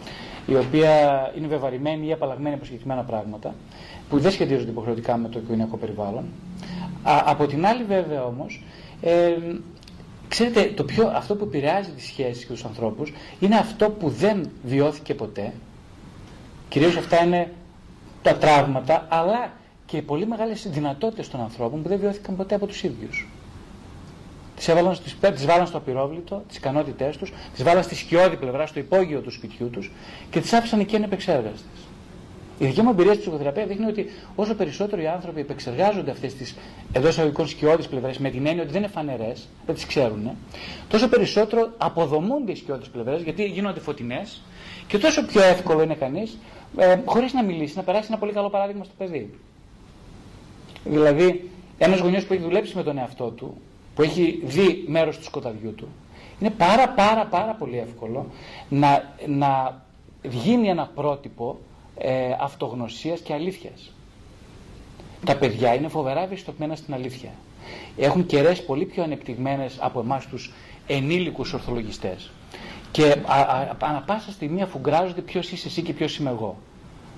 η 0.48 0.56
οποία 0.56 0.92
είναι 1.38 1.48
βεβαρημένη 1.48 2.08
ή 2.08 2.12
απαλλαγμένη 2.12 2.56
από 2.56 2.66
συγκεκριμένα 2.66 3.02
πράγματα, 3.02 3.56
που 4.10 4.20
δεν 4.20 4.32
σχετίζονται 4.32 4.70
υποχρεωτικά 4.70 5.18
με 5.18 5.30
το 5.30 5.40
οικογενειακό 5.40 5.78
περιβάλλον. 5.78 6.26
Α, 7.04 7.22
από 7.26 7.48
την 7.48 7.66
άλλη, 7.66 7.84
βέβαια 7.84 8.24
όμως, 8.24 8.64
ε, 9.02 9.36
Ξέρετε, 10.36 10.72
το 10.76 10.84
πιο, 10.84 11.12
αυτό 11.16 11.36
που 11.36 11.44
επηρεάζει 11.44 11.90
τις 11.90 12.06
σχέσεις 12.06 12.46
και 12.46 12.54
τους 12.54 12.66
ανθρώπους 12.66 13.14
είναι 13.40 13.56
αυτό 13.56 13.90
που 13.90 14.10
δεν 14.10 14.50
βιώθηκε 14.64 15.14
ποτέ. 15.14 15.54
Κυρίως 16.70 16.98
αυτά 16.98 17.24
είναι 17.24 17.54
τα 18.22 18.36
τραύματα, 18.36 19.06
αλλά 19.10 19.52
και 19.86 19.98
οι 19.98 20.02
πολύ 20.02 20.28
μεγάλες 20.28 20.68
δυνατότητες 20.70 21.30
των 21.30 21.42
ανθρώπων 21.42 21.82
που 21.82 21.90
δεν 21.90 22.00
βιώθηκαν 22.00 22.36
ποτέ 22.36 22.56
από 22.56 22.66
τους 22.66 22.84
ίδιους. 22.84 23.28
Τις, 24.56 24.68
έβαλαν, 24.68 24.98
τις, 25.04 25.16
τις 25.34 25.46
βάλαν 25.46 25.68
στο 25.68 25.78
απειρόβλητο, 25.78 26.44
τις 26.48 26.58
ικανότητές 26.58 27.18
τους, 27.18 27.34
τις 27.54 27.64
βάλαν 27.64 27.84
στη 27.84 27.96
σκιώδη 27.96 28.36
πλευρά, 28.36 28.66
στο 28.66 28.80
υπόγειο 28.80 29.20
του 29.20 29.32
σπιτιού 29.32 29.70
τους 29.70 29.92
και 30.30 30.40
τις 30.40 30.54
άφησαν 30.54 30.80
εκεί 30.80 30.96
ανεπεξέργαστες. 30.96 31.85
Η 32.60 32.66
δική 32.66 32.82
μου 32.82 32.90
εμπειρία 32.90 33.14
στη 33.14 33.22
ψυχοθεραπεία 33.22 33.66
δείχνει 33.66 33.86
ότι 33.86 34.06
όσο 34.36 34.56
περισσότερο 34.56 35.02
οι 35.02 35.08
άνθρωποι 35.08 35.40
επεξεργάζονται 35.40 36.12
αυτές 36.12 36.34
τις 36.34 36.56
εντός 36.94 37.10
εισαγωγικών 37.10 37.48
σκιώδεις 37.48 37.88
πλευρές, 37.88 38.18
με 38.18 38.30
την 38.30 38.46
έννοια 38.46 38.64
ότι 38.64 38.72
δεν 38.72 38.82
είναι 38.82 38.92
φανερές, 38.92 39.48
δεν 39.66 39.76
τις 39.76 39.86
ξέρουν, 39.86 40.30
τόσο 40.88 41.08
περισσότερο 41.08 41.70
αποδομούνται 41.78 42.52
οι 42.52 42.56
σκιώδεις 42.56 42.88
πλευρές, 42.88 43.22
γιατί 43.22 43.44
γίνονται 43.46 43.80
φωτεινές 43.80 44.42
και 44.88 44.98
τόσο 44.98 45.26
πιο 45.26 45.42
εύκολο 45.42 45.82
είναι 45.82 45.96
κανείς, 45.96 46.38
ε, 46.78 46.98
χωρίς 47.06 47.34
να 47.34 47.44
μιλήσει, 47.44 47.74
να 47.78 47.84
περάσει 47.84 48.08
ένα 48.10 48.18
πολύ 48.18 48.32
καλό 48.32 48.50
παράδειγμα 48.50 48.84
στο 48.84 48.94
παιδί. 48.98 49.34
Δηλαδή, 50.84 51.50
ένας 51.78 52.00
γονιός 52.00 52.26
που 52.26 52.34
έχει 52.34 52.42
δουλέψει 52.44 52.76
με 52.76 52.84
τον 52.84 52.98
εαυτό 52.98 53.26
του, 53.30 53.58
που 53.96 54.02
έχει 54.02 54.42
δει 54.44 54.84
μέρος 54.88 55.18
του 55.18 55.24
σκοταδιού 55.24 55.74
του, 55.74 55.88
είναι 56.40 56.50
πάρα 56.50 56.90
πάρα 56.90 57.26
πάρα 57.26 57.52
πολύ 57.54 57.78
εύκολο 57.78 58.26
να, 58.70 59.16
να 59.28 59.82
γίνει 60.24 60.68
ένα 60.68 60.92
πρότυπο 60.96 61.60
ε, 61.98 62.32
αυτογνωσίας 62.40 63.20
και 63.20 63.34
αλήθειας. 63.34 63.92
Τα 65.26 65.36
παιδιά 65.36 65.74
είναι 65.74 65.88
φοβερά 65.88 66.22
ευαισθητοποιημένα 66.24 66.76
στην 66.76 66.94
αλήθεια. 66.94 67.30
Έχουν 67.98 68.26
κεραίες 68.26 68.64
πολύ 68.66 68.86
πιο 68.86 69.04
ανεπτυγμένες 69.04 69.78
από 69.80 70.00
εμάς 70.00 70.28
τους 70.28 70.54
ενήλικους 70.88 71.54
ορθολογιστές. 71.54 72.32
Και 72.92 73.16
ανα 73.80 74.02
πάσα 74.06 74.32
στιγμή 74.32 74.62
αφουγκράζονται 74.62 75.22
ποιος 75.22 75.52
είσαι 75.52 75.68
εσύ 75.68 75.82
και 75.82 75.94
ποιος 75.94 76.18
είμαι 76.18 76.30
εγώ. 76.30 76.58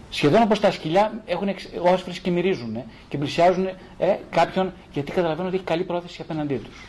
Σχεδόν 0.10 0.42
όπως 0.42 0.60
τα 0.60 0.72
σκυλιά 0.72 1.22
έχουν 1.26 1.48
όσφρες 1.82 2.20
και 2.20 2.32
μυρίζουν 2.32 2.76
ε, 2.76 2.86
και 3.10 3.18
πλησιάζουν 3.18 3.66
ε, 3.98 4.16
κάποιον 4.30 4.74
γιατί 4.94 5.12
καταλαβαίνουν 5.12 5.48
ότι 5.48 5.56
έχει 5.56 5.66
καλή 5.66 5.84
πρόθεση 5.84 6.22
απέναντί 6.22 6.56
τους. 6.58 6.84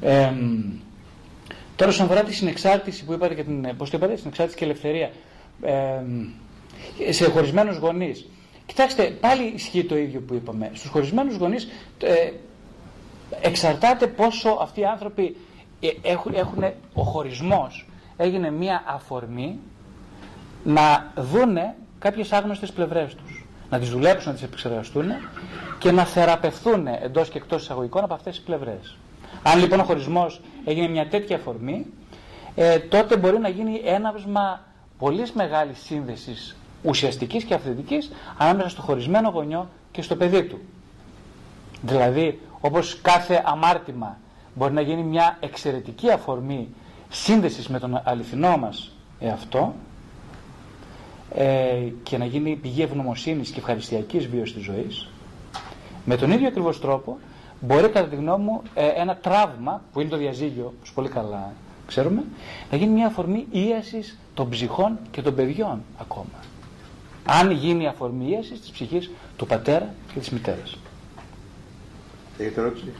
Ε, 0.00 0.32
Τώρα, 1.76 1.90
όσον 1.90 2.04
αφορά 2.06 2.22
τη 2.22 2.34
συνεξάρτηση 2.34 3.04
που 3.04 3.12
είπατε 3.12 3.34
και 3.34 3.42
την, 3.44 3.76
πώς 3.76 3.90
το 3.90 3.96
είπατε, 3.96 4.16
συνεξάρτηση 4.16 4.58
και 4.58 4.64
ελευθερία 4.64 5.10
ε, 5.62 5.72
σε 7.10 7.24
χωρισμένους 7.30 7.76
γονείς. 7.76 8.26
Κοιτάξτε, 8.66 9.04
πάλι 9.04 9.52
ισχύει 9.54 9.84
το 9.84 9.96
ίδιο 9.96 10.20
που 10.20 10.34
είπαμε. 10.34 10.70
Στους 10.74 10.90
χωρισμένους 10.90 11.36
γονείς 11.36 11.68
ε, 12.02 12.30
εξαρτάται 13.40 14.06
πόσο 14.06 14.58
αυτοί 14.60 14.80
οι 14.80 14.84
άνθρωποι 14.84 15.36
ε, 15.80 15.88
έχουν, 16.02 16.34
έχουν 16.34 16.64
ο 16.94 17.02
χωρισμός 17.02 17.86
έγινε 18.16 18.50
μία 18.50 18.82
αφορμή 18.86 19.58
να 20.64 21.12
δούνε 21.16 21.74
κάποιες 21.98 22.32
άγνωστες 22.32 22.72
πλευρές 22.72 23.14
τους. 23.14 23.44
Να 23.70 23.78
τις 23.78 23.88
δουλέψουν, 23.90 24.28
να 24.28 24.34
τις 24.34 24.42
επεξεργαστούν 24.42 25.04
και 25.78 25.90
να 25.92 26.04
θεραπευθούν 26.04 26.86
εντός 26.86 27.28
και 27.28 27.38
εκτός 27.38 27.62
εισαγωγικών 27.62 28.04
από 28.04 28.14
αυτές 28.14 28.34
τις 28.36 28.44
πλευρές. 28.44 28.96
Αν 29.42 29.58
λοιπόν 29.58 29.80
ο 29.80 29.82
χωρισμός 29.84 30.40
έγινε 30.64 30.88
μια 30.88 31.08
τέτοια 31.08 31.36
αφορμή, 31.36 31.86
ε, 32.54 32.78
τότε 32.78 33.16
μπορεί 33.16 33.38
να 33.38 33.48
γίνει 33.48 33.80
έναυσμα 33.84 34.60
πολύ 34.98 35.26
μεγάλης 35.34 35.78
σύνδεσης 35.78 36.56
ουσιαστικής 36.84 37.44
και 37.44 37.54
αυθεντικής 37.54 38.10
ανάμεσα 38.38 38.68
στο 38.68 38.82
χωρισμένο 38.82 39.28
γονιό 39.28 39.68
και 39.90 40.02
στο 40.02 40.16
παιδί 40.16 40.44
του. 40.44 40.58
Δηλαδή, 41.82 42.40
όπως 42.60 42.98
κάθε 43.02 43.42
αμάρτημα 43.46 44.18
μπορεί 44.54 44.72
να 44.72 44.80
γίνει 44.80 45.02
μια 45.02 45.36
εξαιρετική 45.40 46.10
αφορμή 46.10 46.68
σύνδεσης 47.08 47.68
με 47.68 47.78
τον 47.78 48.00
αληθινό 48.04 48.56
μας 48.56 48.92
εαυτό 49.20 49.74
ε, 51.34 51.88
και 52.02 52.18
να 52.18 52.24
γίνει 52.24 52.56
πηγή 52.56 52.82
ευγνωμοσύνης 52.82 53.50
και 53.50 53.58
ευχαριστιακής 53.58 54.26
βίωσης 54.26 54.54
της 54.54 54.64
ζωής, 54.64 55.08
με 56.04 56.16
τον 56.16 56.30
ίδιο 56.30 56.48
ακριβώς 56.48 56.80
τρόπο 56.80 57.18
μπορεί 57.60 57.88
κατά 57.88 58.08
τη 58.08 58.16
γνώμη 58.16 58.44
μου 58.44 58.62
ε, 58.74 58.86
ένα 58.86 59.16
τραύμα 59.16 59.82
που 59.92 60.00
είναι 60.00 60.10
το 60.10 60.16
διαζύγιο, 60.16 60.72
όπως 60.76 60.92
πολύ 60.92 61.08
καλά 61.08 61.52
ξέρουμε, 61.86 62.24
να 62.70 62.76
γίνει 62.76 62.92
μια 62.92 63.06
αφορμή 63.06 63.46
ίασης 63.50 64.18
των 64.34 64.48
ψυχών 64.48 64.98
και 65.10 65.22
των 65.22 65.34
παιδιών 65.34 65.82
ακόμα. 65.98 66.38
Αν 67.26 67.50
γίνει 67.50 67.86
αφορμή 67.86 68.30
ίασης 68.30 68.60
της 68.60 68.70
ψυχής 68.70 69.10
του 69.36 69.46
πατέρα 69.46 69.94
και 70.12 70.18
της 70.18 70.30
μητέρας. 70.30 70.76
Έχετε 72.38 72.60
ερώτηση; 72.60 72.92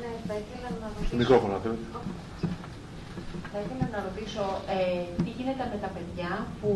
Ναι, 0.00 0.10
θα 0.28 0.34
ήθελα 0.42 0.68
να 0.80 0.86
ρωτήσω... 0.94 1.16
Μικρόφωνο, 1.16 1.54
Θα 3.52 3.58
ήθελα 3.64 3.86
να 3.94 4.00
ρωτήσω 4.06 4.44
ε, 4.76 5.22
τι 5.24 5.30
γίνεται 5.36 5.64
με 5.72 5.78
τα 5.84 5.90
παιδιά 5.94 6.30
που 6.60 6.70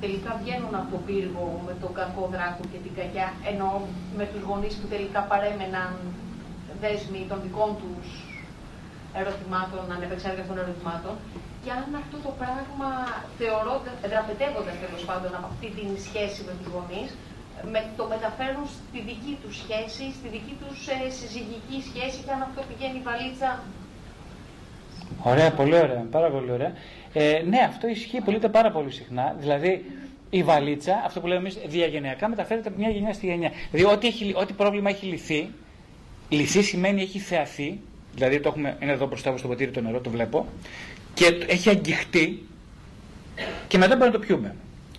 τελικά 0.00 0.30
βγαίνουν 0.42 0.74
από 0.80 0.88
το 0.94 1.00
πύργο 1.06 1.44
με 1.66 1.74
τον 1.82 1.92
κακό 2.00 2.22
δράκο 2.34 2.62
και 2.72 2.80
την 2.84 2.92
κακιά, 2.98 3.28
ενώ 3.50 3.68
με 4.18 4.24
τους 4.32 4.42
γονείς 4.48 4.74
που 4.78 4.86
τελικά 4.94 5.20
παρέμεναν 5.30 5.92
δέσμοι 6.82 7.20
των 7.30 7.38
δικών 7.44 7.70
τους 7.80 8.06
ερωτημάτων, 9.20 9.82
ανεπεξέργαστων 9.96 10.56
ερωτημάτων, 10.62 11.14
και 11.62 11.70
αν 11.76 11.84
αυτό 12.02 12.16
το 12.26 12.32
πράγμα 12.40 12.90
θεωρώντα, 13.38 13.92
δραπετεύοντας 14.12 14.74
τέλος 14.84 15.02
πάντων 15.08 15.30
από 15.38 15.48
αυτή 15.52 15.68
τη 15.76 15.84
σχέση 16.06 16.40
με 16.48 16.52
τους 16.58 16.68
γονείς, 16.74 17.10
με, 17.72 17.80
το 17.98 18.04
μεταφέρουν 18.14 18.64
στη 18.76 18.98
δική 19.08 19.34
τους 19.42 19.54
σχέση, 19.62 20.04
στη 20.18 20.28
δική 20.36 20.54
τους 20.60 20.78
ε, 20.94 20.98
συζυγική 21.18 21.78
σχέση 21.88 22.18
και 22.24 22.32
αν 22.36 22.40
αυτό 22.48 22.60
πηγαίνει 22.68 22.98
η 23.02 23.04
βαλίτσα. 23.08 23.50
Ωραία, 25.22 25.50
πολύ 25.60 25.76
ωραία, 25.84 26.02
πάρα 26.16 26.28
πολύ 26.34 26.50
ωραία. 26.56 26.72
Ε, 27.12 27.42
ναι, 27.52 27.60
αυτό 27.70 27.84
ισχύει, 27.88 28.20
πωλείται 28.20 28.48
πάρα 28.48 28.70
πολύ 28.70 28.90
συχνά. 28.90 29.36
Δηλαδή, 29.38 29.72
η 30.30 30.42
βαλίτσα, 30.42 31.02
αυτό 31.06 31.20
που 31.20 31.26
λέμε 31.26 31.40
εμείς 31.40 31.58
διαγενειακά, 31.66 32.28
μεταφέρεται 32.28 32.68
από 32.68 32.78
μια 32.78 32.90
γενιά 32.90 33.12
στη 33.12 33.26
γενιά. 33.26 33.50
Δηλαδή, 33.70 33.94
ό,τι, 33.94 34.06
έχει, 34.06 34.34
ό,τι 34.36 34.52
πρόβλημα 34.52 34.90
έχει 34.90 35.06
λυθεί, 35.06 35.50
λυθεί 36.28 36.62
σημαίνει 36.62 37.02
έχει 37.02 37.18
θεαθεί, 37.18 37.80
δηλαδή 38.14 38.40
το 38.40 38.48
έχουμε, 38.48 38.76
είναι 38.80 38.92
εδώ 38.92 39.06
μπροστά 39.06 39.36
στο 39.36 39.48
ποτήρι 39.48 39.70
το 39.70 39.80
νερό, 39.80 40.00
το 40.00 40.10
βλέπω, 40.10 40.46
και 41.20 41.44
έχει 41.46 41.68
αγγιχτεί 41.68 42.46
και 43.68 43.78
μετά 43.78 43.96
μπορούμε 43.96 44.06
να 44.06 44.12
το 44.12 44.26
πιούμε. 44.26 44.54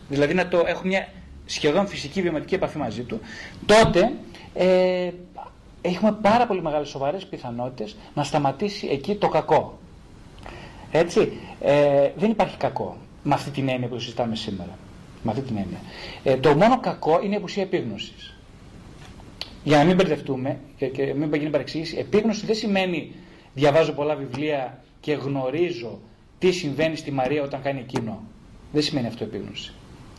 Δηλαδή 0.09 0.33
να 0.33 0.47
το 0.47 0.63
έχουμε 0.67 0.87
μια 0.87 1.07
σχεδόν 1.45 1.87
φυσική 1.87 2.21
βιωματική 2.21 2.55
επαφή 2.55 2.77
μαζί 2.77 3.01
του, 3.03 3.19
τότε 3.65 4.11
ε, 4.53 5.11
έχουμε 5.81 6.17
πάρα 6.21 6.45
πολύ 6.47 6.61
μεγάλες 6.61 6.89
σοβαρές 6.89 7.25
πιθανότητες 7.25 7.95
να 8.13 8.23
σταματήσει 8.23 8.87
εκεί 8.91 9.15
το 9.15 9.27
κακό. 9.29 9.79
Έτσι, 10.91 11.31
ε, 11.61 12.09
δεν 12.15 12.29
υπάρχει 12.31 12.57
κακό 12.57 12.97
με 13.23 13.33
αυτή 13.33 13.49
την 13.49 13.69
έννοια 13.69 13.87
που 13.87 13.99
συζητάμε 13.99 14.35
σήμερα. 14.35 14.77
Με 15.23 15.31
αυτή 15.31 15.43
την 15.43 15.57
έννοια. 15.57 15.79
Ε, 16.23 16.37
το 16.37 16.55
μόνο 16.55 16.79
κακό 16.79 17.19
είναι 17.23 17.33
η 17.33 17.37
απουσία 17.37 17.63
επίγνωσης. 17.63 18.35
Για 19.63 19.77
να 19.77 19.83
μην 19.83 19.95
μπερδευτούμε 19.95 20.59
και, 20.77 20.85
και 20.87 21.13
μην 21.13 21.33
γίνει 21.33 21.49
παρεξήγηση, 21.49 21.97
επίγνωση 21.97 22.45
δεν 22.45 22.55
σημαίνει 22.55 23.15
διαβάζω 23.53 23.91
πολλά 23.91 24.15
βιβλία 24.15 24.83
και 24.99 25.13
γνωρίζω 25.13 25.99
τι 26.41 26.51
συμβαίνει 26.51 26.95
στη 26.95 27.11
Μαρία 27.11 27.43
όταν 27.43 27.61
κάνει 27.61 27.79
εκείνο. 27.79 28.23
Δεν 28.71 28.81
σημαίνει 28.81 29.07
αυτό 29.07 29.23
επίγνωση. 29.23 29.73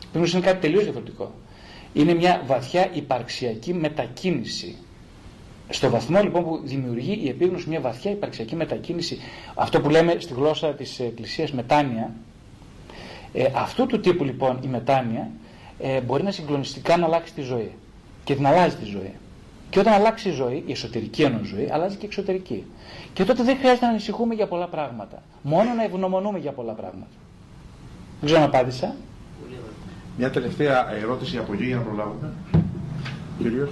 Επίγνωση 0.07 0.37
είναι 0.37 0.45
κάτι 0.45 0.59
τελείως 0.59 0.83
διαφορετικό. 0.83 1.33
Είναι 1.93 2.13
μια 2.13 2.43
βαθιά 2.45 2.89
υπαρξιακή 2.93 3.73
μετακίνηση. 3.73 4.75
Στο 5.69 5.89
βαθμό 5.89 6.21
λοιπόν 6.21 6.43
που 6.43 6.61
δημιουργεί 6.63 7.19
η 7.23 7.29
επίγνωση 7.29 7.69
μια 7.69 7.79
βαθιά 7.79 8.11
υπαρξιακή 8.11 8.55
μετακίνηση, 8.55 9.17
αυτό 9.55 9.81
που 9.81 9.89
λέμε 9.89 10.15
στη 10.19 10.33
γλώσσα 10.33 10.73
της 10.73 10.99
Εκκλησίας 10.99 11.51
μετάνοια, 11.51 12.13
ε, 13.33 13.45
αυτού 13.53 13.85
του 13.85 13.99
τύπου 13.99 14.23
λοιπόν 14.23 14.59
η 14.63 14.67
μετάνοια 14.67 15.31
ε, 15.79 16.01
μπορεί 16.01 16.23
να 16.23 16.31
συγκλονιστικά 16.31 16.97
να 16.97 17.05
αλλάξει 17.05 17.33
τη 17.33 17.41
ζωή 17.41 17.71
και 18.23 18.35
την 18.35 18.45
αλλάζει 18.45 18.75
τη 18.75 18.85
ζωή. 18.85 19.13
Και 19.73 19.79
όταν 19.79 19.93
αλλάξει 19.93 20.29
η 20.29 20.31
ζωή, 20.31 20.63
η 20.65 20.71
εσωτερική 20.71 21.21
ενό 21.23 21.39
ζωή, 21.43 21.69
αλλάζει 21.71 21.95
και 21.95 22.03
η 22.03 22.05
εξωτερική. 22.05 22.65
Και 23.13 23.23
τότε 23.23 23.43
δεν 23.43 23.57
χρειάζεται 23.57 23.85
να 23.85 23.91
ανησυχούμε 23.91 24.33
για 24.33 24.47
πολλά 24.47 24.67
πράγματα. 24.67 25.23
Μόνο 25.41 25.73
να 25.73 25.83
ευγνωμονούμε 25.83 26.39
για 26.39 26.51
πολλά 26.51 26.73
πράγματα. 26.73 27.11
Δεν 28.19 28.25
ξέρω 28.25 28.41
αν 28.41 28.47
απάντησα. 28.47 28.95
Μια 30.17 30.29
τελευταία 30.29 30.93
ερώτηση 30.93 31.37
από 31.37 31.53
εκεί 31.53 31.63
για 31.63 31.75
να 31.75 31.81
προλάβουμε. 31.81 32.33
Κύριος. 33.37 33.69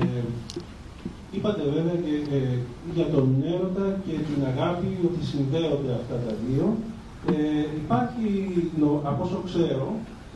Ε, 0.00 0.22
είπατε 1.32 1.62
βέβαια 1.62 1.94
και 1.94 2.36
ε, 2.36 2.58
για 2.94 3.06
τον 3.06 3.44
έρωτα 3.46 3.98
και 4.06 4.12
την 4.12 4.44
αγάπη 4.46 4.98
ότι 5.04 5.24
συνδέονται 5.24 5.92
αυτά 5.92 6.14
τα 6.14 6.34
δύο. 6.48 6.76
Ε, 7.26 7.76
υπάρχει, 7.82 8.26
από 9.10 9.22
όσο 9.24 9.40
ξέρω, 9.48 9.88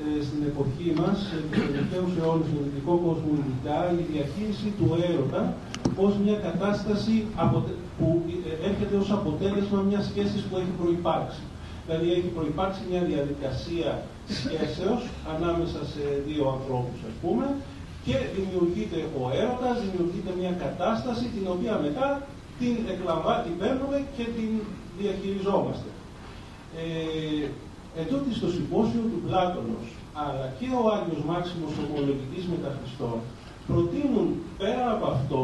ε, 0.02 0.22
στην 0.26 0.40
εποχή 0.50 0.88
μας, 1.00 1.16
τους 1.50 1.64
τελευταίους 1.68 2.12
αιώνες, 2.16 2.46
στον 2.50 2.62
δυτικό 2.66 2.94
κόσμο 3.06 3.30
ειδικά, 3.40 3.78
η 4.00 4.04
διαχείριση 4.12 4.68
του 4.78 4.86
έρωτα 5.08 5.42
ως 6.04 6.12
μια 6.24 6.36
κατάσταση 6.46 7.14
που 7.98 8.08
ε, 8.50 8.68
έρχεται 8.68 8.96
ως 9.02 9.10
αποτέλεσμα 9.18 9.80
μιας 9.88 10.04
σχέσης 10.10 10.42
που 10.46 10.54
έχει 10.60 10.74
προϋπάρξει. 10.80 11.42
Δηλαδή 11.84 12.08
έχει 12.18 12.30
προϋπάρξει 12.38 12.82
μια 12.90 13.02
διαδικασία 13.10 13.90
σχέσεως 14.40 15.02
ανάμεσα 15.34 15.80
σε 15.92 16.02
δύο 16.26 16.44
ανθρώπους, 16.56 16.98
ας 17.10 17.14
πούμε, 17.22 17.46
και 18.06 18.14
δημιουργείται 18.36 18.98
ο 19.20 19.22
έρωτας, 19.40 19.76
δημιουργείται 19.84 20.32
μια 20.40 20.52
κατάσταση 20.64 21.24
την 21.34 21.44
οποία 21.54 21.74
μετά 21.86 22.08
την 22.60 22.74
εκλαμβά, 22.92 23.34
την 23.46 23.54
παίρνουμε 23.60 23.98
και 24.16 24.24
την 24.36 24.50
διαχειριζόμαστε. 24.98 25.88
Ε, 26.80 27.46
ετούτη 28.00 28.30
στο 28.38 28.48
συμπόσιο 28.54 29.02
του 29.10 29.20
Πλάτωνος, 29.26 29.86
αλλά 30.22 30.46
και 30.58 30.66
ο 30.80 30.82
Άγιος 30.96 31.22
Μάξιμος 31.30 31.74
Ομολογητής 31.84 32.44
Μεταχριστών, 32.52 33.18
προτείνουν 33.68 34.28
πέρα 34.60 34.84
από 34.94 35.06
αυτό 35.16 35.42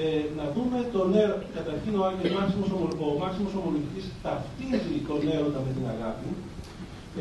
ε, 0.00 0.22
να 0.38 0.44
δούμε 0.54 0.78
τον 0.94 1.08
έρωτα. 1.22 1.46
Καταρχήν 1.58 1.92
ο 2.00 2.02
Άγιος 2.08 2.32
Μάξιμος, 2.36 2.68
ο 3.08 3.10
Μάξιμος 3.22 3.54
Ομολογητής 3.60 4.04
ταυτίζει 4.24 4.96
τον 5.08 5.20
έρωτα 5.36 5.60
με 5.66 5.70
την 5.76 5.86
αγάπη 5.94 6.30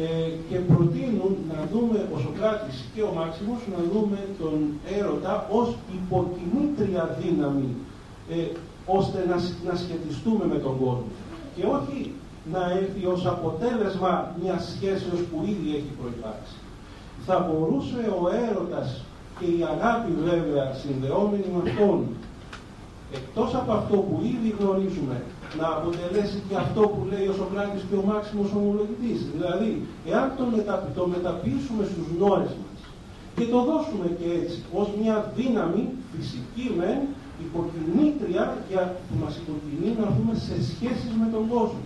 ε, 0.03 0.29
και 0.47 0.57
προτείνουν 0.69 1.33
να 1.51 1.59
δούμε 1.71 1.99
ο 2.13 2.17
Σοκράτης 2.23 2.77
και 2.93 3.01
ο 3.09 3.11
Μάξιμος 3.19 3.61
να 3.73 3.79
δούμε 3.91 4.19
τον 4.41 4.57
έρωτα 4.97 5.33
ως 5.59 5.69
υποκινήτρια 5.99 7.03
δύναμη 7.19 7.71
ε, 8.33 8.35
ώστε 8.97 9.19
να, 9.31 9.37
να 9.67 9.73
σχετιστούμε 9.81 10.45
με 10.53 10.57
τον 10.65 10.73
κόσμο 10.81 11.09
και 11.55 11.63
όχι 11.77 11.97
να 12.53 12.61
έρθει 12.79 13.05
ως 13.05 13.25
αποτέλεσμα 13.25 14.35
μιας 14.41 14.61
σχέσεως 14.75 15.21
που 15.29 15.37
ήδη 15.53 15.69
έχει 15.77 15.91
προϋπάρξει. 15.99 16.55
Θα 17.25 17.35
μπορούσε 17.39 18.01
ο 18.21 18.23
έρωτας 18.47 18.87
και 19.39 19.45
η 19.45 19.59
αγάπη 19.73 20.11
βέβαια 20.29 20.65
συνδεόμενη 20.81 21.47
με 21.53 21.61
αυτόν 21.69 21.99
εκτός 23.17 23.49
από 23.55 23.71
αυτό 23.79 23.95
που 24.07 24.15
ήδη 24.33 24.49
γνωρίζουμε 24.59 25.17
να 25.59 25.67
αποτελέσει 25.77 26.37
και 26.47 26.55
αυτό 26.63 26.81
που 26.91 27.01
λέει 27.11 27.25
ο 27.31 27.33
Σοκράτης 27.39 27.83
και 27.89 27.95
ο 28.01 28.03
Μάξιμος 28.09 28.49
ομολογητής. 28.59 29.19
Δηλαδή, 29.33 29.69
εάν 30.11 30.25
το, 30.37 30.43
μετα, 30.55 30.75
το 30.97 31.03
μεταποιήσουμε 31.13 31.83
στους 31.91 32.07
νόες 32.21 32.51
μας 32.61 32.79
και 33.35 33.45
το 33.53 33.59
δώσουμε 33.69 34.07
και 34.19 34.27
έτσι 34.39 34.57
ως 34.79 34.87
μια 35.01 35.15
δύναμη 35.37 35.83
φυσική 36.11 36.65
μεν 36.77 36.99
υποκινήτρια 37.45 38.43
για 38.69 38.83
που 39.05 39.15
μας 39.23 39.33
υποκινεί 39.41 39.89
να 40.01 40.07
δούμε 40.15 40.33
σε 40.47 40.55
σχέσεις 40.71 41.13
με 41.21 41.27
τον 41.33 41.43
κόσμο. 41.53 41.85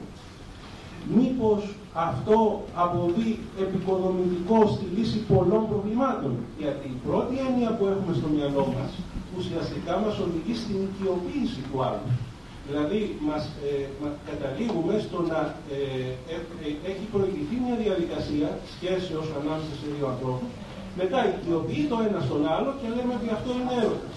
Μήπως 1.20 1.62
αυτό 1.94 2.38
αποβεί 2.86 3.30
επικοδομητικό 3.64 4.58
στη 4.74 4.86
λύση 4.96 5.20
πολλών 5.32 5.64
προβλημάτων; 5.72 6.34
Γιατί 6.62 6.86
η 6.96 7.00
πρώτη 7.06 7.36
έννοια 7.48 7.70
που 7.78 7.84
έχουμε 7.94 8.14
στο 8.20 8.28
μυαλό 8.36 8.64
μας 8.76 8.92
ουσιαστικά 9.38 9.94
μας 10.04 10.16
οδηγεί 10.26 10.56
στην 10.64 10.78
οικειοποίηση 10.86 11.60
του 11.68 11.78
άλλου. 11.88 12.10
Δηλαδή, 12.68 13.00
μας, 13.30 13.44
ε, 13.68 13.72
καταλήγουμε 14.30 14.96
στο 15.08 15.20
να 15.32 15.40
ε, 15.76 15.80
ε, 16.34 16.36
ε, 16.66 16.70
έχει 16.92 17.06
προηγηθεί 17.14 17.56
μια 17.66 17.78
διαδικασία 17.84 18.50
σχέσεως 18.74 19.28
ανάμεσα 19.40 19.74
σε 19.80 19.88
δύο 19.96 20.06
ανθρώπους, 20.14 20.50
μετά 21.00 21.20
οικειοποιεί 21.30 21.84
το 21.92 21.98
ένα 22.08 22.20
στον 22.28 22.42
άλλο 22.56 22.70
και 22.80 22.88
λέμε 22.96 23.14
ότι 23.18 23.28
αυτό 23.38 23.50
είναι 23.60 23.74
έρωτας. 23.84 24.16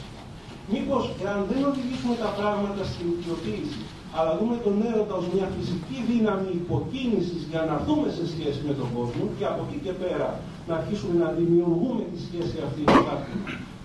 Μήπως, 0.72 1.02
εάν 1.24 1.40
δεν 1.50 1.60
οδηγήσουμε 1.70 2.14
τα 2.24 2.30
πράγματα 2.38 2.82
στην 2.92 3.06
οικειοποίηση, 3.12 3.82
αλλά 4.16 4.32
δούμε 4.40 4.56
τον 4.64 4.76
έρωτα 4.90 5.14
ως 5.20 5.26
μια 5.34 5.46
φυσική 5.56 5.98
δύναμη 6.10 6.50
υποκίνησης 6.62 7.40
για 7.50 7.60
να 7.68 7.72
έρθουμε 7.78 8.08
σε 8.18 8.24
σχέση 8.32 8.60
με 8.68 8.72
τον 8.80 8.88
κόσμο 8.96 9.24
και 9.38 9.44
από 9.52 9.60
εκεί 9.66 9.78
και 9.84 9.94
πέρα 10.02 10.28
να 10.68 10.74
αρχίσουμε 10.80 11.14
να 11.24 11.28
δημιουργούμε 11.38 12.02
τη 12.12 12.18
σχέση 12.26 12.56
αυτή 12.66 12.80
με 12.92 13.00
κάποιον. 13.08 13.38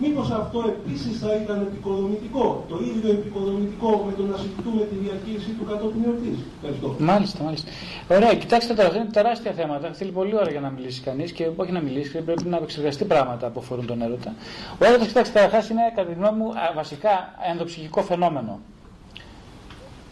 Μήπως 0.04 0.28
αυτό 0.42 0.60
επίσης 0.74 1.14
θα 1.24 1.32
ήταν 1.42 1.58
επικοδομητικό, 1.70 2.66
το 2.70 2.78
ίδιο 2.90 3.10
επικοδομητικό 3.18 3.90
με 4.08 4.12
το 4.18 4.24
να 4.32 4.38
συζητούμε 4.38 4.82
τη 4.92 4.96
διακήρυξη 5.06 5.52
του 5.58 5.66
κατόπιν 5.72 6.02
εορτής. 6.08 6.38
Ευχαριστώ. 6.56 6.96
Μάλιστα, 7.12 7.44
μάλιστα. 7.44 7.70
Ωραία, 8.16 8.34
κοιτάξτε 8.36 8.74
τώρα, 8.74 8.96
είναι 8.96 9.10
τεράστια 9.20 9.52
θέματα. 9.52 9.94
Θέλει 9.94 10.12
πολλή 10.12 10.36
ώρα 10.36 10.52
για 10.52 10.60
να 10.60 10.70
μιλήσει 10.70 11.02
κανείς 11.02 11.32
και 11.32 11.50
όχι 11.56 11.72
να 11.72 11.82
μιλήσει, 11.82 12.22
πρέπει 12.22 12.44
να 12.54 12.58
επεξεργαστεί 12.58 13.06
πράγματα 13.06 13.46
που 13.50 13.60
αφορούν 13.60 13.86
τον 13.86 14.02
έρωτα. 14.02 14.34
Ο 14.82 14.86
έρωτας, 14.86 15.08
κοιτάξτε, 15.08 15.34
καταρχάς 15.40 15.70
είναι 15.70 15.82
κατά 15.96 16.08
τη 16.10 16.14
γνώμη 16.20 16.38
μου 16.38 16.50
βασικά 16.76 17.14
ενδοψυχικό 17.52 18.02
φαινόμενο 18.02 18.60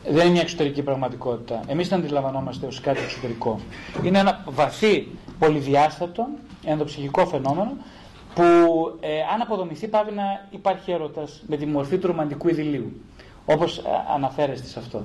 δεν 0.08 0.22
είναι 0.22 0.30
μια 0.30 0.42
εξωτερική 0.42 0.82
πραγματικότητα. 0.82 1.62
Εμείς 1.68 1.88
την 1.88 1.98
αντιλαμβανόμαστε 1.98 2.66
ως 2.66 2.80
κάτι 2.80 3.00
εξωτερικό. 3.04 3.60
Είναι 4.04 4.20
ένα 4.20 4.44
βαθύ, 4.48 5.08
πολυδιάστατο, 5.40 6.28
ενδοψυχικό 6.66 7.26
φαινόμενο 7.26 7.78
που 8.34 8.44
ε, 9.00 9.22
αν 9.34 9.42
αποδομηθεί 9.42 9.88
πάβει 9.88 10.12
να 10.12 10.48
υπάρχει 10.50 10.92
έρωτας 10.92 11.44
με 11.48 11.58
τη 11.58 11.66
μορφή 11.66 11.98
του 11.98 12.08
ρομαντικού 12.08 12.50
ειδηλίου. 12.50 13.02
Όπως 13.46 13.78
ε, 13.78 13.82
αναφέρεστε 14.14 14.68
σε 14.68 14.80
αυτό. 14.80 15.04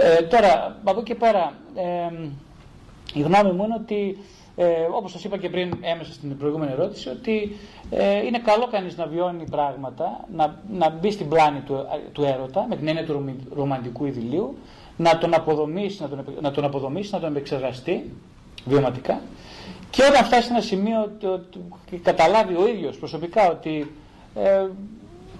Ε, 0.00 0.22
τώρα, 0.22 0.76
από 0.84 1.00
εκεί 1.00 1.02
και 1.02 1.14
πέρα, 1.14 1.52
ε, 1.74 2.28
η 3.14 3.20
γνώμη 3.20 3.52
μου 3.52 3.64
είναι 3.64 3.74
ότι 3.74 4.18
ε, 4.56 4.66
όπως 4.96 5.10
σας 5.10 5.24
είπα 5.24 5.36
και 5.36 5.48
πριν 5.48 5.72
έμεσα 5.80 6.12
στην 6.12 6.38
προηγούμενη 6.38 6.72
ερώτηση, 6.72 7.08
ότι 7.08 7.56
ε, 7.90 8.26
είναι 8.26 8.38
καλό 8.38 8.68
κανείς 8.70 8.96
να 8.96 9.06
βιώνει 9.06 9.44
πράγματα, 9.50 10.24
να, 10.34 10.60
να 10.72 10.90
μπει 10.90 11.10
στην 11.10 11.28
πλάνη 11.28 11.60
του, 11.60 11.86
του 12.12 12.24
έρωτα, 12.24 12.66
με 12.68 12.76
την 12.76 12.88
έννοια 12.88 13.04
του 13.04 13.34
ρομαντικού 13.54 14.06
ειδηλίου, 14.06 14.56
να 14.96 15.18
τον 15.18 15.34
αποδομήσει, 15.34 16.02
να 16.02 16.08
τον, 16.08 16.24
να 16.40 16.50
τον, 16.50 16.64
αποδομήσει, 16.64 17.10
να 17.12 17.20
τον 17.20 17.30
επεξεργαστεί 17.30 18.12
βιωματικά 18.64 19.20
και 19.92 20.02
όταν 20.02 20.24
φτάσει 20.24 20.46
σε 20.46 20.52
ένα 20.52 20.60
σημείο 20.60 21.12
και 21.90 21.96
καταλάβει 21.96 22.54
ο 22.54 22.68
ίδιος 22.68 22.96
προσωπικά 22.96 23.50
ότι 23.50 23.94
ε, 24.34 24.66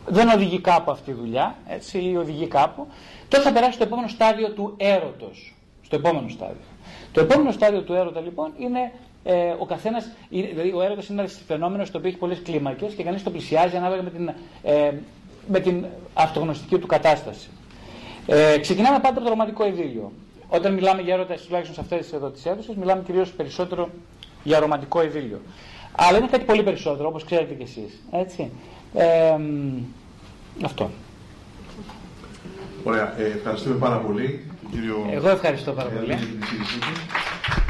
δεν 0.07 0.29
οδηγεί 0.29 0.61
κάπου 0.61 0.91
αυτή 0.91 1.11
η 1.11 1.15
δουλειά, 1.15 1.57
έτσι, 1.69 1.99
ή 1.99 2.17
οδηγεί 2.17 2.47
κάπου, 2.47 2.87
τότε 3.29 3.43
θα 3.43 3.53
περάσει 3.53 3.73
στο 3.73 3.85
επόμενο 3.85 4.09
στάδιο 4.09 4.51
του 4.51 4.75
έρωτος. 4.77 5.55
Στο 5.83 5.97
επόμενο 5.97 6.29
στάδιο. 6.29 6.72
Το 7.13 7.21
επόμενο 7.21 7.53
στάδιο 7.53 7.81
του 7.83 7.93
έρωτα 7.93 8.21
λοιπόν 8.21 8.53
είναι 8.59 8.93
ε, 9.25 9.55
ο 9.59 9.67
καθένας, 9.67 10.09
δηλαδή 10.31 10.73
ο 10.75 10.83
έρωτας 10.83 11.09
είναι 11.09 11.21
ένας 11.21 11.41
φαινόμενος 11.47 11.89
στο 11.89 11.99
οποίο 11.99 12.11
έχει 12.11 12.19
πολλές 12.19 12.43
κλίμακες 12.43 12.95
και 12.95 13.03
κανείς 13.03 13.23
το 13.23 13.31
πλησιάζει 13.31 13.77
ανάλογα 13.77 14.03
με 14.03 14.11
την, 14.11 14.31
ε, 14.63 14.93
με 15.49 15.61
την 15.61 15.85
αυτογνωστική 16.15 16.79
του 16.79 16.87
κατάσταση. 16.87 17.49
Ε, 18.27 18.59
ξεκινάμε 18.59 18.99
πάντα 18.99 19.15
από 19.15 19.23
το 19.23 19.29
ρομαντικό 19.29 19.67
ειδήλιο. 19.67 20.13
Όταν 20.49 20.75
μιλάμε 20.75 21.03
για 21.03 21.15
έρωτα, 21.15 21.35
τουλάχιστον 21.35 21.75
σε 21.75 21.81
αυτές 21.81 22.13
εδώ 22.13 22.29
τις 22.29 22.47
αίθουσες, 22.47 22.75
μιλάμε 22.75 23.03
κυρίως 23.03 23.31
περισσότερο 23.31 23.89
για 24.43 24.59
ρομαντικό 24.59 25.03
ειδήλιο. 25.03 25.41
Αλλά 25.97 26.19
είναι 26.19 26.27
κάτι 26.27 26.45
πολύ 26.45 26.63
περισσότερο, 26.63 27.09
όπως 27.09 27.25
ξέρετε 27.25 27.55
κι 27.55 27.63
εσείς. 27.63 28.03
Έτσι. 28.13 28.51
Ε, 28.95 29.37
αυτό. 30.65 30.91
Ωραία. 32.85 33.15
Ε, 33.19 33.25
ευχαριστούμε 33.25 33.75
πάρα 33.75 33.97
πολύ 33.97 34.45
τον 34.49 34.52
κύριο 34.73 35.09
Εγώ 35.13 35.29
ευχαριστώ 35.29 35.73
πάρα 35.73 35.89
πολύ. 35.89 36.07
για 36.07 36.17
την 36.17 37.62